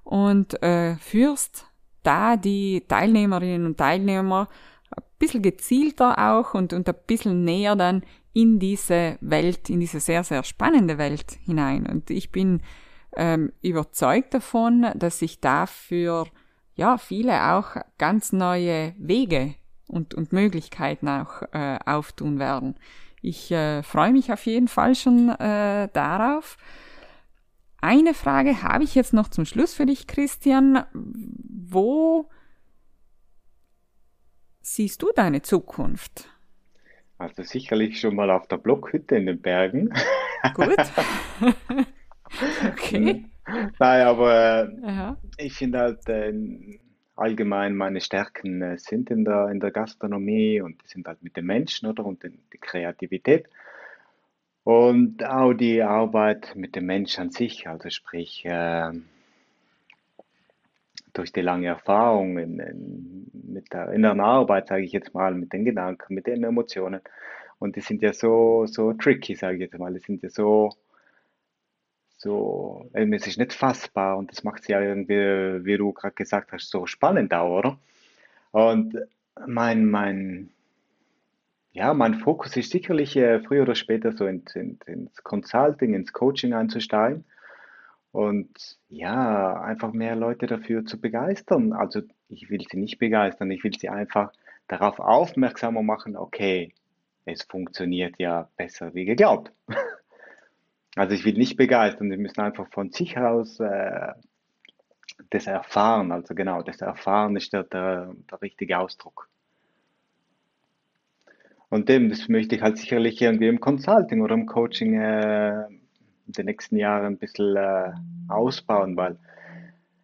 und 0.04 0.58
führst 0.98 1.66
da 2.02 2.36
die 2.36 2.84
Teilnehmerinnen 2.88 3.66
und 3.66 3.78
Teilnehmer 3.78 4.48
ein 4.90 5.04
bisschen 5.20 5.42
gezielter 5.42 6.18
auch 6.18 6.54
und, 6.54 6.72
und 6.72 6.88
ein 6.88 6.94
bisschen 7.06 7.44
näher 7.44 7.76
dann 7.76 8.02
in 8.32 8.58
diese 8.58 9.16
Welt, 9.20 9.70
in 9.70 9.78
diese 9.78 10.00
sehr, 10.00 10.24
sehr 10.24 10.42
spannende 10.42 10.98
Welt 10.98 11.38
hinein. 11.44 11.86
Und 11.86 12.10
ich 12.10 12.32
bin 12.32 12.62
ähm, 13.16 13.52
überzeugt 13.62 14.34
davon, 14.34 14.86
dass 14.96 15.20
sich 15.20 15.40
dafür 15.40 16.26
ja 16.74 16.98
viele 16.98 17.52
auch 17.52 17.76
ganz 17.98 18.32
neue 18.32 18.94
Wege 18.98 19.54
und, 19.92 20.14
und 20.14 20.32
Möglichkeiten 20.32 21.08
auch 21.08 21.42
äh, 21.52 21.78
auftun 21.84 22.38
werden. 22.38 22.76
Ich 23.20 23.50
äh, 23.52 23.82
freue 23.82 24.12
mich 24.12 24.32
auf 24.32 24.46
jeden 24.46 24.68
Fall 24.68 24.94
schon 24.94 25.28
äh, 25.28 25.88
darauf. 25.92 26.56
Eine 27.80 28.14
Frage 28.14 28.62
habe 28.62 28.84
ich 28.84 28.94
jetzt 28.94 29.12
noch 29.12 29.28
zum 29.28 29.44
Schluss 29.44 29.74
für 29.74 29.86
dich, 29.86 30.06
Christian. 30.06 30.84
Wo 30.92 32.28
siehst 34.60 35.02
du 35.02 35.10
deine 35.14 35.42
Zukunft? 35.42 36.28
Also 37.18 37.42
sicherlich 37.42 38.00
schon 38.00 38.16
mal 38.16 38.30
auf 38.30 38.48
der 38.48 38.56
Blockhütte 38.56 39.16
in 39.16 39.26
den 39.26 39.40
Bergen. 39.40 39.92
Gut. 40.54 40.76
okay. 42.66 43.24
Nein, 43.78 44.06
aber 44.06 44.68
äh, 45.38 45.44
ich 45.44 45.54
finde 45.54 45.78
halt 45.80 46.08
äh, 46.08 46.32
allgemein 47.16 47.76
meine 47.76 48.00
Stärken 48.00 48.62
äh, 48.62 48.78
sind 48.78 49.10
in 49.10 49.24
der, 49.24 49.48
in 49.48 49.60
der 49.60 49.70
Gastronomie 49.70 50.60
und 50.60 50.82
die 50.82 50.88
sind 50.88 51.06
halt 51.06 51.22
mit 51.22 51.36
den 51.36 51.46
Menschen 51.46 51.88
oder 51.88 52.04
und 52.04 52.22
die, 52.22 52.58
Kreativität. 52.58 53.48
Und 54.64 55.24
auch 55.24 55.52
die 55.54 55.82
Arbeit 55.82 56.54
mit 56.54 56.76
dem 56.76 56.86
Mensch 56.86 57.18
an 57.18 57.30
sich, 57.30 57.66
also 57.66 57.90
sprich 57.90 58.44
äh, 58.44 58.92
durch 61.12 61.32
die 61.32 61.40
lange 61.40 61.66
Erfahrung 61.66 62.38
in, 62.38 62.60
in, 62.60 63.30
mit 63.32 63.72
der 63.72 63.92
inneren 63.92 64.20
Arbeit, 64.20 64.68
sage 64.68 64.84
ich 64.84 64.92
jetzt 64.92 65.14
mal, 65.14 65.34
mit 65.34 65.52
den 65.52 65.64
Gedanken, 65.64 66.14
mit 66.14 66.26
den 66.26 66.44
Emotionen. 66.44 67.00
Und 67.58 67.76
die 67.76 67.80
sind 67.80 68.02
ja 68.02 68.12
so, 68.12 68.66
so 68.66 68.92
tricky, 68.92 69.34
sage 69.34 69.56
ich 69.56 69.60
jetzt 69.62 69.78
mal. 69.78 69.92
Die 69.92 70.00
sind 70.00 70.22
ja 70.22 70.30
so, 70.30 70.70
so, 72.22 72.88
es 72.92 73.26
ist 73.26 73.38
nicht 73.38 73.52
fassbar 73.52 74.16
und 74.16 74.30
das 74.30 74.44
macht 74.44 74.62
es 74.62 74.68
ja 74.68 74.80
irgendwie, 74.80 75.64
wie 75.64 75.76
du 75.76 75.92
gerade 75.92 76.14
gesagt 76.14 76.52
hast, 76.52 76.70
so 76.70 76.86
spannend 76.86 77.34
auch, 77.34 77.58
oder? 77.58 77.78
Und 78.52 78.96
mein, 79.44 79.86
mein, 79.86 80.50
ja, 81.72 81.94
mein 81.94 82.14
Fokus 82.14 82.56
ist 82.56 82.70
sicherlich 82.70 83.16
äh, 83.16 83.40
früher 83.40 83.62
oder 83.62 83.74
später 83.74 84.12
so 84.12 84.26
ins, 84.26 84.54
ins, 84.54 84.86
ins 84.86 85.24
Consulting, 85.24 85.94
ins 85.94 86.12
Coaching 86.12 86.52
einzusteigen 86.52 87.24
und 88.12 88.78
ja, 88.88 89.60
einfach 89.60 89.92
mehr 89.92 90.14
Leute 90.14 90.46
dafür 90.46 90.84
zu 90.84 91.00
begeistern. 91.00 91.72
Also 91.72 92.02
ich 92.28 92.50
will 92.50 92.64
sie 92.70 92.76
nicht 92.76 92.98
begeistern, 92.98 93.50
ich 93.50 93.64
will 93.64 93.76
sie 93.76 93.88
einfach 93.88 94.32
darauf 94.68 95.00
aufmerksamer 95.00 95.82
machen, 95.82 96.16
okay, 96.16 96.72
es 97.24 97.42
funktioniert 97.42 98.14
ja 98.18 98.48
besser 98.56 98.94
wie 98.94 99.06
geglaubt. 99.06 99.50
Also 100.94 101.14
ich 101.14 101.24
will 101.24 101.34
nicht 101.34 101.56
begeistern, 101.56 102.10
sie 102.10 102.16
müssen 102.16 102.40
einfach 102.40 102.68
von 102.70 102.90
sich 102.90 103.16
aus 103.16 103.58
äh, 103.60 104.12
das 105.30 105.46
erfahren. 105.46 106.12
Also 106.12 106.34
genau, 106.34 106.62
das 106.62 106.80
Erfahren 106.80 107.36
ist 107.36 107.52
der, 107.52 107.64
der, 107.64 108.14
der 108.30 108.42
richtige 108.42 108.78
Ausdruck. 108.78 109.28
Und 111.70 111.88
dem, 111.88 112.10
das 112.10 112.28
möchte 112.28 112.54
ich 112.54 112.62
halt 112.62 112.76
sicherlich 112.76 113.22
irgendwie 113.22 113.48
im 113.48 113.60
Consulting 113.60 114.20
oder 114.20 114.34
im 114.34 114.44
Coaching 114.44 115.00
äh, 115.00 115.64
in 116.26 116.32
den 116.36 116.46
nächsten 116.46 116.76
Jahren 116.76 117.06
ein 117.06 117.18
bisschen 117.18 117.56
äh, 117.56 117.92
ausbauen, 118.28 118.96
weil 118.96 119.18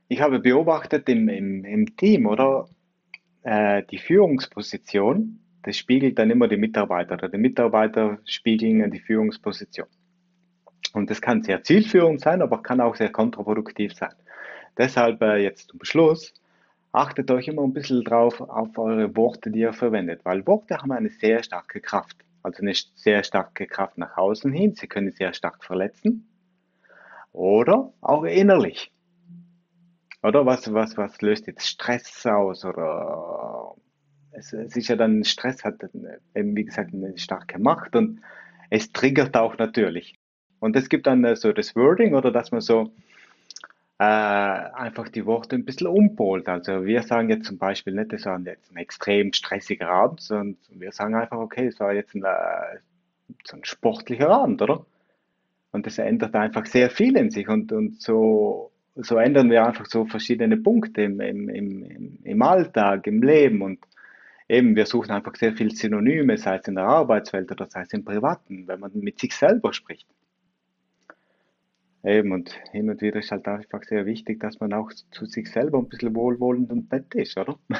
ich 0.08 0.22
habe 0.22 0.38
beobachtet 0.38 1.08
im, 1.10 1.28
im, 1.28 1.66
im 1.66 1.96
Team, 1.96 2.26
oder? 2.26 2.68
Äh, 3.42 3.82
die 3.90 3.98
Führungsposition, 3.98 5.40
das 5.62 5.76
spiegelt 5.76 6.18
dann 6.18 6.30
immer 6.30 6.48
die 6.48 6.56
Mitarbeiter 6.56 7.14
oder 7.14 7.28
die 7.28 7.38
Mitarbeiter 7.38 8.18
spiegeln 8.24 8.90
die 8.90 9.00
Führungsposition. 9.00 9.88
Und 10.92 11.10
das 11.10 11.20
kann 11.20 11.42
sehr 11.42 11.62
zielführend 11.62 12.20
sein, 12.20 12.42
aber 12.42 12.62
kann 12.62 12.80
auch 12.80 12.96
sehr 12.96 13.10
kontraproduktiv 13.10 13.94
sein. 13.94 14.14
Deshalb 14.76 15.20
äh, 15.22 15.36
jetzt 15.36 15.68
zum 15.68 15.84
Schluss, 15.84 16.32
achtet 16.92 17.30
euch 17.30 17.48
immer 17.48 17.62
ein 17.62 17.72
bisschen 17.72 18.04
drauf 18.04 18.40
auf 18.40 18.78
eure 18.78 19.14
Worte, 19.16 19.50
die 19.50 19.60
ihr 19.60 19.72
verwendet, 19.72 20.24
weil 20.24 20.46
Worte 20.46 20.78
haben 20.78 20.92
eine 20.92 21.10
sehr 21.10 21.42
starke 21.42 21.80
Kraft. 21.80 22.16
Also 22.42 22.62
eine 22.62 22.72
sehr 22.94 23.24
starke 23.24 23.66
Kraft 23.66 23.98
nach 23.98 24.16
außen 24.16 24.52
hin. 24.52 24.74
Sie 24.74 24.86
können 24.86 25.10
sehr 25.12 25.34
stark 25.34 25.64
verletzen. 25.64 26.28
Oder 27.32 27.92
auch 28.00 28.24
innerlich. 28.24 28.90
Oder 30.22 30.46
was, 30.46 30.72
was, 30.72 30.96
was 30.96 31.20
löst 31.20 31.46
jetzt 31.46 31.66
Stress 31.66 32.26
aus? 32.26 32.64
Oder 32.64 33.74
es, 34.32 34.52
ist 34.52 34.88
ja 34.88 34.96
dann, 34.96 35.24
Stress 35.24 35.64
hat 35.64 35.82
eben, 36.34 36.56
wie 36.56 36.64
gesagt, 36.64 36.94
eine 36.94 37.16
starke 37.18 37.58
Macht 37.58 37.94
und 37.96 38.20
es 38.70 38.92
triggert 38.92 39.36
auch 39.36 39.58
natürlich. 39.58 40.17
Und 40.60 40.76
es 40.76 40.88
gibt 40.88 41.06
dann 41.06 41.24
äh, 41.24 41.36
so 41.36 41.52
das 41.52 41.74
Wording 41.76 42.14
oder 42.14 42.30
dass 42.30 42.50
man 42.50 42.60
so 42.60 42.92
äh, 43.98 44.04
einfach 44.04 45.08
die 45.08 45.26
Worte 45.26 45.56
ein 45.56 45.64
bisschen 45.64 45.88
umpolt. 45.88 46.48
Also 46.48 46.84
wir 46.84 47.02
sagen 47.02 47.30
jetzt 47.30 47.46
zum 47.46 47.58
Beispiel 47.58 47.94
nicht, 47.94 48.12
das 48.12 48.26
war 48.26 48.38
jetzt 48.40 48.70
ein 48.70 48.76
extrem 48.76 49.32
stressiger 49.32 49.88
Abend, 49.88 50.20
sondern 50.20 50.56
wir 50.70 50.92
sagen 50.92 51.14
einfach, 51.14 51.38
okay, 51.38 51.66
es 51.66 51.80
war 51.80 51.92
jetzt 51.92 52.14
ein, 52.14 52.22
äh, 52.22 52.78
so 53.44 53.56
ein 53.56 53.64
sportlicher 53.64 54.30
Abend, 54.30 54.62
oder? 54.62 54.86
Und 55.72 55.86
das 55.86 55.98
ändert 55.98 56.34
einfach 56.34 56.66
sehr 56.66 56.90
viel 56.90 57.16
in 57.16 57.30
sich 57.30 57.48
und, 57.48 57.72
und 57.72 58.00
so, 58.00 58.70
so 58.96 59.16
ändern 59.18 59.50
wir 59.50 59.66
einfach 59.66 59.86
so 59.86 60.06
verschiedene 60.06 60.56
Punkte 60.56 61.02
im, 61.02 61.20
im, 61.20 61.48
im, 61.48 62.18
im 62.22 62.42
Alltag, 62.42 63.06
im 63.06 63.22
Leben 63.22 63.62
und 63.62 63.80
eben, 64.48 64.76
wir 64.76 64.86
suchen 64.86 65.10
einfach 65.10 65.36
sehr 65.36 65.52
viel 65.52 65.74
Synonyme, 65.74 66.38
sei 66.38 66.56
es 66.56 66.68
in 66.68 66.76
der 66.76 66.84
Arbeitswelt 66.84 67.50
oder 67.50 67.66
sei 67.66 67.82
es 67.82 67.92
im 67.92 68.04
Privaten, 68.04 68.66
wenn 68.66 68.80
man 68.80 68.92
mit 68.94 69.18
sich 69.18 69.34
selber 69.34 69.72
spricht. 69.72 70.06
Eben, 72.04 72.32
und 72.32 72.50
hin 72.70 72.88
und 72.90 73.00
wieder 73.00 73.18
ist 73.18 73.32
halt 73.32 73.46
einfach 73.48 73.82
sehr 73.82 74.06
wichtig, 74.06 74.40
dass 74.40 74.60
man 74.60 74.72
auch 74.72 74.90
zu 75.10 75.26
sich 75.26 75.50
selber 75.50 75.78
ein 75.78 75.88
bisschen 75.88 76.14
wohlwollend 76.14 76.70
und 76.70 76.90
nett 76.92 77.14
ist, 77.14 77.36
oder? 77.36 77.58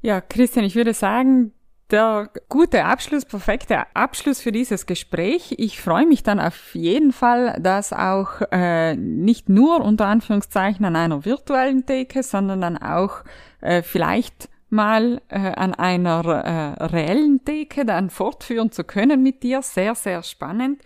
Ja, 0.00 0.20
Christian, 0.20 0.64
ich 0.64 0.76
würde 0.76 0.94
sagen, 0.94 1.52
der 1.90 2.30
gute 2.48 2.84
Abschluss, 2.84 3.24
perfekte 3.24 3.84
Abschluss 3.94 4.40
für 4.40 4.52
dieses 4.52 4.86
Gespräch. 4.86 5.54
Ich 5.58 5.80
freue 5.80 6.06
mich 6.06 6.22
dann 6.22 6.38
auf 6.38 6.74
jeden 6.74 7.12
Fall, 7.12 7.58
dass 7.60 7.92
auch 7.92 8.42
äh, 8.52 8.94
nicht 8.94 9.48
nur 9.48 9.82
unter 9.84 10.06
Anführungszeichen 10.06 10.84
an 10.84 10.94
einer 10.94 11.24
virtuellen 11.24 11.84
Theke, 11.84 12.22
sondern 12.22 12.60
dann 12.60 12.76
auch 12.76 13.24
äh, 13.60 13.82
vielleicht 13.82 14.48
mal 14.70 15.22
äh, 15.28 15.38
an 15.38 15.74
einer 15.74 16.24
äh, 16.24 16.84
reellen 16.84 17.44
Theke 17.44 17.86
dann 17.86 18.10
fortführen 18.10 18.70
zu 18.70 18.84
können 18.84 19.22
mit 19.22 19.42
dir. 19.42 19.62
Sehr, 19.62 19.94
sehr 19.94 20.22
spannend. 20.22 20.82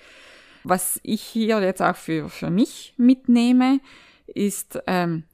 Was 0.65 1.01
ich 1.03 1.23
hier 1.23 1.61
jetzt 1.61 1.83
auch 1.83 1.97
für, 1.97 2.29
für 2.29 2.51
mich 2.51 2.95
mitnehme, 2.97 3.81
ist, 4.27 4.81
ähm, 4.87 5.25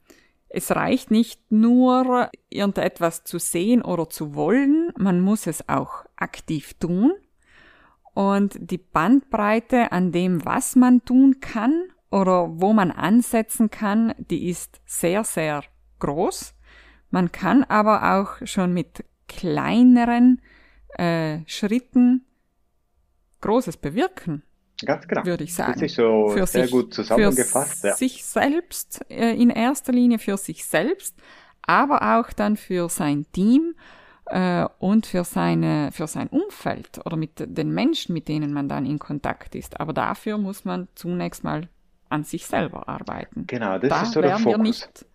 es 0.49 0.71
reicht 0.71 1.11
nicht 1.11 1.51
nur, 1.51 2.29
irgendetwas 2.49 3.23
zu 3.23 3.37
sehen 3.37 3.83
oder 3.83 4.09
zu 4.09 4.33
wollen, 4.33 4.91
man 4.97 5.21
muss 5.21 5.45
es 5.45 5.69
auch 5.69 6.05
aktiv 6.15 6.73
tun. 6.75 7.13
Und 8.15 8.57
die 8.59 8.79
Bandbreite 8.79 9.91
an 9.91 10.11
dem, 10.11 10.43
was 10.43 10.75
man 10.75 11.05
tun 11.05 11.39
kann 11.39 11.89
oder 12.09 12.59
wo 12.59 12.73
man 12.73 12.91
ansetzen 12.91 13.69
kann, 13.69 14.13
die 14.17 14.49
ist 14.49 14.81
sehr, 14.85 15.23
sehr 15.23 15.63
groß. 15.99 16.55
Man 17.11 17.31
kann 17.31 17.63
aber 17.63 18.15
auch 18.15 18.45
schon 18.45 18.73
mit 18.73 19.05
kleineren 19.27 20.41
äh, 20.97 21.39
Schritten 21.45 22.25
Großes 23.41 23.77
bewirken. 23.77 24.43
Ganz 24.85 25.07
genau. 25.07 25.25
Würde 25.25 25.43
ich 25.43 25.53
sagen. 25.53 25.73
Das 25.73 25.81
ist 25.83 25.95
so 25.95 26.29
für 26.29 26.45
sehr 26.45 26.63
sich, 26.63 26.71
gut 26.71 26.93
zusammengefasst. 26.93 27.81
Für 27.81 27.87
Ja. 27.87 27.95
sich 27.95 28.23
selbst, 28.25 29.01
äh, 29.09 29.33
in 29.33 29.49
erster 29.49 29.91
Linie 29.91 30.19
für 30.19 30.37
sich 30.37 30.65
selbst, 30.65 31.15
aber 31.61 32.17
auch 32.19 32.31
dann 32.33 32.57
für 32.57 32.89
sein 32.89 33.25
Team 33.33 33.75
äh, 34.27 34.65
und 34.79 35.05
für, 35.05 35.23
seine, 35.23 35.91
für 35.91 36.07
sein 36.07 36.27
Umfeld 36.27 36.99
oder 37.05 37.17
mit 37.17 37.31
den 37.45 37.71
Menschen, 37.73 38.13
mit 38.13 38.27
denen 38.27 38.53
man 38.53 38.69
dann 38.69 38.85
in 38.85 38.99
Kontakt 38.99 39.55
ist. 39.55 39.79
Aber 39.79 39.93
dafür 39.93 40.37
muss 40.37 40.65
man 40.65 40.87
zunächst 40.95 41.43
mal 41.43 41.67
an 42.09 42.23
sich 42.23 42.45
selber 42.47 42.87
arbeiten. 42.87 43.45
Genau, 43.47 43.77
das 43.79 43.89
da 43.89 44.01
ist 44.03 44.13
so 44.13 44.21
der 44.21 44.31
werden 44.31 44.45
wir 44.45 44.51
Fokus. 44.57 44.67
nicht, 44.67 45.05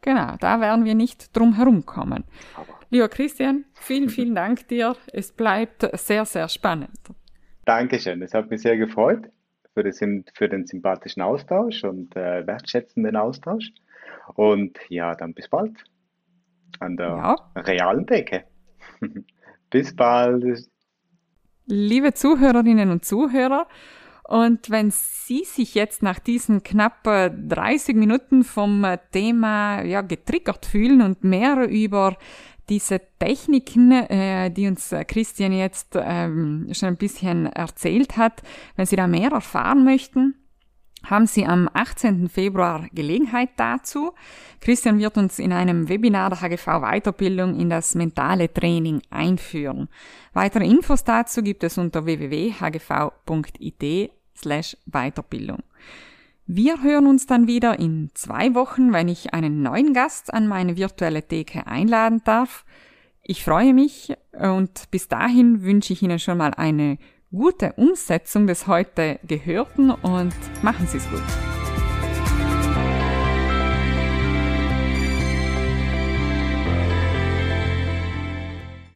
genau, 0.00 0.36
da 0.40 0.60
werden 0.60 0.84
wir 0.84 0.94
nicht 0.94 1.36
drum 1.36 1.54
herum 1.54 1.86
kommen. 1.86 2.24
Aber 2.54 2.74
Lieber 2.90 3.08
Christian, 3.08 3.64
vielen, 3.74 4.08
vielen 4.10 4.34
Dank 4.34 4.68
dir. 4.68 4.96
Es 5.12 5.32
bleibt 5.32 5.88
sehr, 5.98 6.24
sehr 6.24 6.48
spannend. 6.48 6.90
Dankeschön, 7.70 8.20
es 8.20 8.34
hat 8.34 8.50
mich 8.50 8.62
sehr 8.62 8.76
gefreut 8.76 9.30
für, 9.74 9.84
das, 9.84 10.00
für 10.34 10.48
den 10.48 10.66
sympathischen 10.66 11.22
Austausch 11.22 11.84
und 11.84 12.16
äh, 12.16 12.44
wertschätzenden 12.44 13.14
Austausch. 13.14 13.70
Und 14.34 14.76
ja, 14.88 15.14
dann 15.14 15.34
bis 15.34 15.48
bald 15.48 15.84
an 16.80 16.96
der 16.96 17.06
Ja. 17.06 17.36
realen 17.54 18.06
Decke. 18.06 18.42
bis 19.70 19.94
bald. 19.94 20.68
Liebe 21.66 22.12
Zuhörerinnen 22.12 22.90
und 22.90 23.04
Zuhörer, 23.04 23.68
und 24.24 24.70
wenn 24.70 24.90
Sie 24.90 25.44
sich 25.44 25.76
jetzt 25.76 26.02
nach 26.02 26.18
diesen 26.18 26.64
knapp 26.64 27.06
äh, 27.06 27.30
30 27.30 27.94
Minuten 27.94 28.42
vom 28.42 28.82
äh, 28.82 28.98
Thema 29.12 29.82
ja, 29.82 30.00
getriggert 30.02 30.66
fühlen 30.66 31.02
und 31.02 31.22
mehr 31.22 31.68
über 31.68 32.16
diese 32.70 33.00
Techniken, 33.18 33.92
äh, 33.92 34.50
die 34.50 34.68
uns 34.68 34.92
äh, 34.92 35.04
Christian 35.04 35.52
jetzt 35.52 35.98
ähm, 36.00 36.68
schon 36.72 36.88
ein 36.90 36.96
bisschen 36.96 37.46
erzählt 37.46 38.16
hat, 38.16 38.42
wenn 38.76 38.86
Sie 38.86 38.96
da 38.96 39.06
mehr 39.06 39.32
erfahren 39.32 39.84
möchten, 39.84 40.36
haben 41.04 41.26
Sie 41.26 41.44
am 41.44 41.68
18. 41.72 42.28
Februar 42.28 42.86
Gelegenheit 42.92 43.50
dazu. 43.56 44.12
Christian 44.60 44.98
wird 44.98 45.16
uns 45.18 45.38
in 45.38 45.52
einem 45.52 45.88
Webinar 45.88 46.30
der 46.30 46.40
HGV 46.42 46.80
Weiterbildung 46.80 47.58
in 47.58 47.70
das 47.70 47.94
mentale 47.94 48.52
Training 48.52 49.02
einführen. 49.10 49.88
Weitere 50.32 50.66
Infos 50.66 51.02
dazu 51.04 51.42
gibt 51.42 51.64
es 51.64 51.76
unter 51.78 52.04
www.hgv.it 52.04 52.52
slash 54.36 54.76
Weiterbildung. 54.86 55.62
Wir 56.52 56.82
hören 56.82 57.06
uns 57.06 57.26
dann 57.26 57.46
wieder 57.46 57.78
in 57.78 58.10
zwei 58.14 58.56
Wochen, 58.56 58.92
wenn 58.92 59.06
ich 59.06 59.32
einen 59.32 59.62
neuen 59.62 59.94
Gast 59.94 60.34
an 60.34 60.48
meine 60.48 60.76
virtuelle 60.76 61.22
Theke 61.22 61.68
einladen 61.68 62.22
darf. 62.24 62.64
Ich 63.22 63.44
freue 63.44 63.72
mich 63.72 64.14
und 64.32 64.90
bis 64.90 65.06
dahin 65.06 65.62
wünsche 65.62 65.92
ich 65.92 66.02
Ihnen 66.02 66.18
schon 66.18 66.38
mal 66.38 66.52
eine 66.54 66.98
gute 67.30 67.74
Umsetzung 67.74 68.48
des 68.48 68.66
heute 68.66 69.20
Gehörten 69.22 69.92
und 69.92 70.34
machen 70.60 70.88
Sie 70.88 70.96
es 70.96 71.08
gut. 71.08 71.49